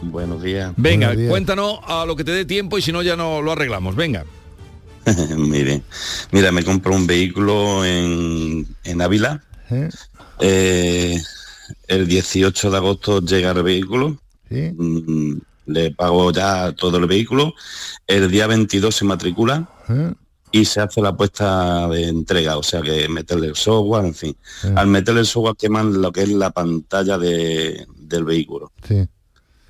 [0.03, 0.73] Buenos días.
[0.77, 3.97] Venga, cuéntanos a lo que te dé tiempo y si no ya no lo arreglamos.
[3.97, 4.25] Venga.
[5.37, 5.83] Mire,
[6.33, 9.43] mira, me compré un vehículo en, en Ávila.
[10.41, 11.19] Eh,
[11.89, 14.19] el 18 de agosto llega el vehículo.
[14.51, 15.35] Mm,
[15.67, 17.55] le pago ya todo el vehículo.
[18.07, 19.69] El día 22 se matricula
[20.53, 24.37] y se hace la puesta de entrega, o sea que meterle el software, en fin.
[24.77, 28.73] Al meterle el software queman lo que es la pantalla de- del vehículo.
[28.87, 29.07] Sí.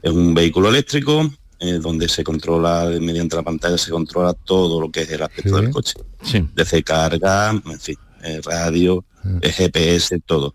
[0.02, 1.28] Es un vehículo eléctrico
[1.60, 5.56] eh, donde se controla, mediante la pantalla se controla todo lo que es el aspecto
[5.56, 5.62] Sí.
[5.62, 5.94] del coche.
[6.22, 6.48] Sí.
[6.54, 9.04] Desde carga, en fin, eh, radio,
[9.42, 10.54] eh, GPS, todo.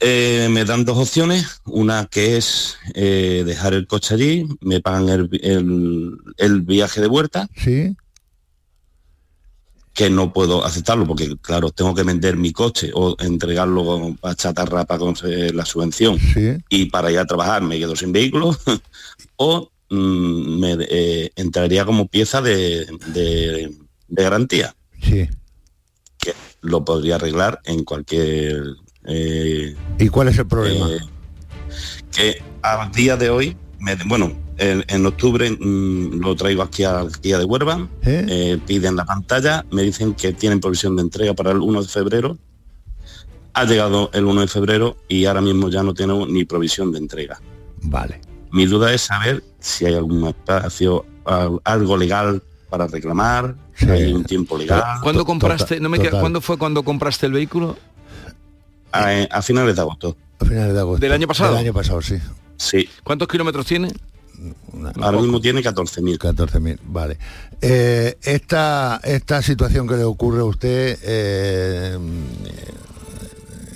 [0.00, 5.08] Eh, me dan dos opciones, una que es eh, dejar el coche allí, me pagan
[5.08, 7.96] el, vi- el- el viaje de vuelta, Sí.
[9.94, 14.84] que no puedo aceptarlo porque, claro, tengo que vender mi coche o entregarlo a chatarra
[14.84, 16.58] para conseguir la subvención Sí.
[16.68, 18.54] y para ir a trabajar me quedo sin vehículo
[19.36, 22.84] o mm, me eh, entraría como pieza de,
[23.14, 23.74] de-
[24.08, 25.26] de garantía Sí.
[26.18, 28.62] que lo podría arreglar en cualquier
[29.06, 30.88] eh, ¿Y cuál es el problema?
[30.90, 30.98] eh,
[32.12, 37.10] que a día de hoy me- bueno en, en octubre mm, lo traigo aquí al
[37.20, 41.50] Kia de Huerva eh, piden la pantalla me dicen que tienen provisión de entrega para
[41.50, 42.38] el 1 de febrero
[43.52, 46.98] ha llegado el 1 de febrero y ahora mismo ya no tenemos ni provisión de
[46.98, 47.40] entrega
[47.82, 48.20] Vale.
[48.50, 54.12] mi duda es saber si hay algún espacio, al- algo legal para reclamar, si hay
[54.12, 54.82] un tiempo legal.
[55.02, 55.78] ¿Cuándo compraste?
[55.80, 57.76] No me queda- ¿Cuándo fue cuando compraste el vehículo?
[59.04, 60.16] A, eh, a finales de agosto.
[60.40, 61.00] A finales de agosto.
[61.00, 61.52] ¿Del año pasado?
[61.54, 62.16] Del año pasado, sí.
[62.56, 62.88] Sí.
[63.04, 63.92] ¿Cuántos kilómetros tiene?
[65.00, 66.18] Ahora mismo tiene 14.000.
[66.18, 67.16] 14.000, vale.
[67.62, 71.98] Eh, esta, esta situación que le ocurre a usted eh,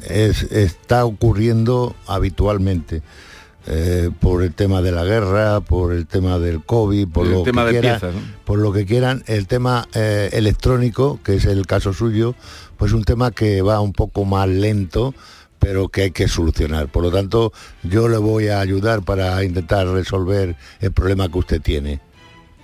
[0.09, 3.03] es- está ocurriendo habitualmente.
[3.67, 7.43] eh, por el tema de la guerra, por el tema del COVID, por El lo
[7.43, 8.23] tema que de quieran, piezas, ¿no?
[8.47, 12.35] por lo que quieran, el tema eh, electrónico, que es el caso suyo,
[12.81, 15.15] pues un tema que va un poco más lento,
[15.59, 16.89] pero que hay que solucionar.
[16.89, 17.53] Por lo tanto,
[17.83, 22.01] yo le voy a ayudar para intentar resolver el problema que usted tiene.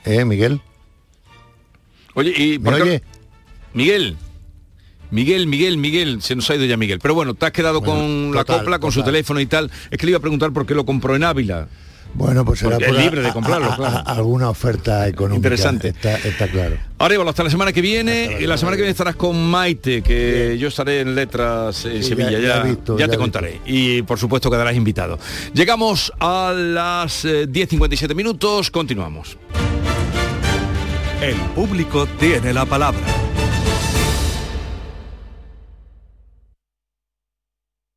[0.07, 0.63] ¿Eh, Miguel?
[2.15, 3.03] Oye, y ¿Me por acá- oye?
[3.75, 4.17] Miguel.
[5.11, 6.99] Miguel, Miguel, Miguel, se nos ha ido ya Miguel.
[6.99, 9.71] Pero bueno, te has quedado Bueno, con la copla, con su teléfono y tal.
[9.91, 11.69] Es que le iba a preguntar por qué lo compró en Ávila.
[12.17, 14.03] Bueno, pues será por es libre de comprarlo, a- claro.
[14.07, 15.37] alguna oferta económica.
[15.37, 15.89] Interesante.
[15.89, 16.77] Está, está claro.
[16.99, 18.39] Arevalo, hasta la semana que viene.
[18.41, 22.09] Y la semana que viene estarás con Maite, que yo estaré en letras en Sí,
[22.11, 22.31] Sevilla.
[22.33, 23.61] ya- Ya, ya he visto, ya ya te contaré.
[23.67, 25.19] Y por supuesto quedarás invitado.
[25.53, 28.71] Llegamos a las eh, 10.57 minutos.
[28.71, 29.37] Continuamos.
[31.21, 33.01] El público tiene la palabra.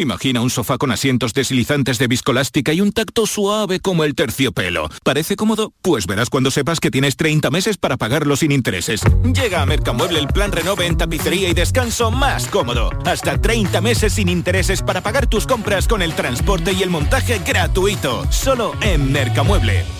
[0.00, 4.88] Imagina un sofá con asientos deslizantes de viscolástica y un tacto suave como el terciopelo.
[5.04, 5.74] ¿Parece cómodo?
[5.82, 9.02] Pues verás cuando sepas que tienes 30 meses para pagarlo sin intereses.
[9.22, 12.88] Llega a Mercamueble el plan Renove en tapicería y descanso más cómodo.
[13.04, 17.38] Hasta 30 meses sin intereses para pagar tus compras con el transporte y el montaje
[17.46, 18.26] gratuito.
[18.32, 19.99] Solo en Mercamueble.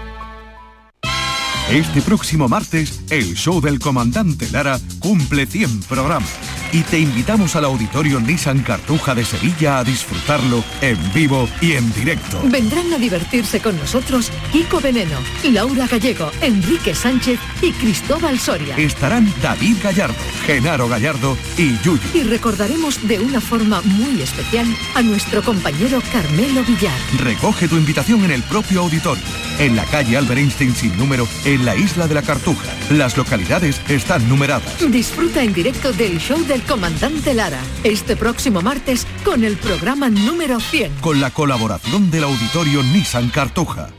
[1.71, 6.29] Este próximo martes, el show del comandante Lara cumple 100 programas
[6.73, 11.93] y te invitamos al auditorio Nissan Cartuja de Sevilla a disfrutarlo en vivo y en
[11.93, 12.41] directo.
[12.45, 15.17] Vendrán a divertirse con nosotros Kiko Veneno,
[15.49, 18.75] Laura Gallego, Enrique Sánchez y Cristóbal Soria.
[18.77, 20.15] Estarán David Gallardo,
[20.45, 21.99] Genaro Gallardo y Yuyu.
[22.13, 26.99] Y recordaremos de una forma muy especial a nuestro compañero Carmelo Villar.
[27.17, 29.23] Recoge tu invitación en el propio auditorio,
[29.59, 31.27] en la calle Albert Einstein sin número,
[31.61, 32.67] en la isla de la Cartuja.
[32.89, 34.91] Las localidades están numeradas.
[34.91, 40.59] Disfruta en directo del show del comandante Lara, este próximo martes con el programa número
[40.59, 40.95] 100.
[41.01, 43.89] Con la colaboración del auditorio Nissan Cartuja.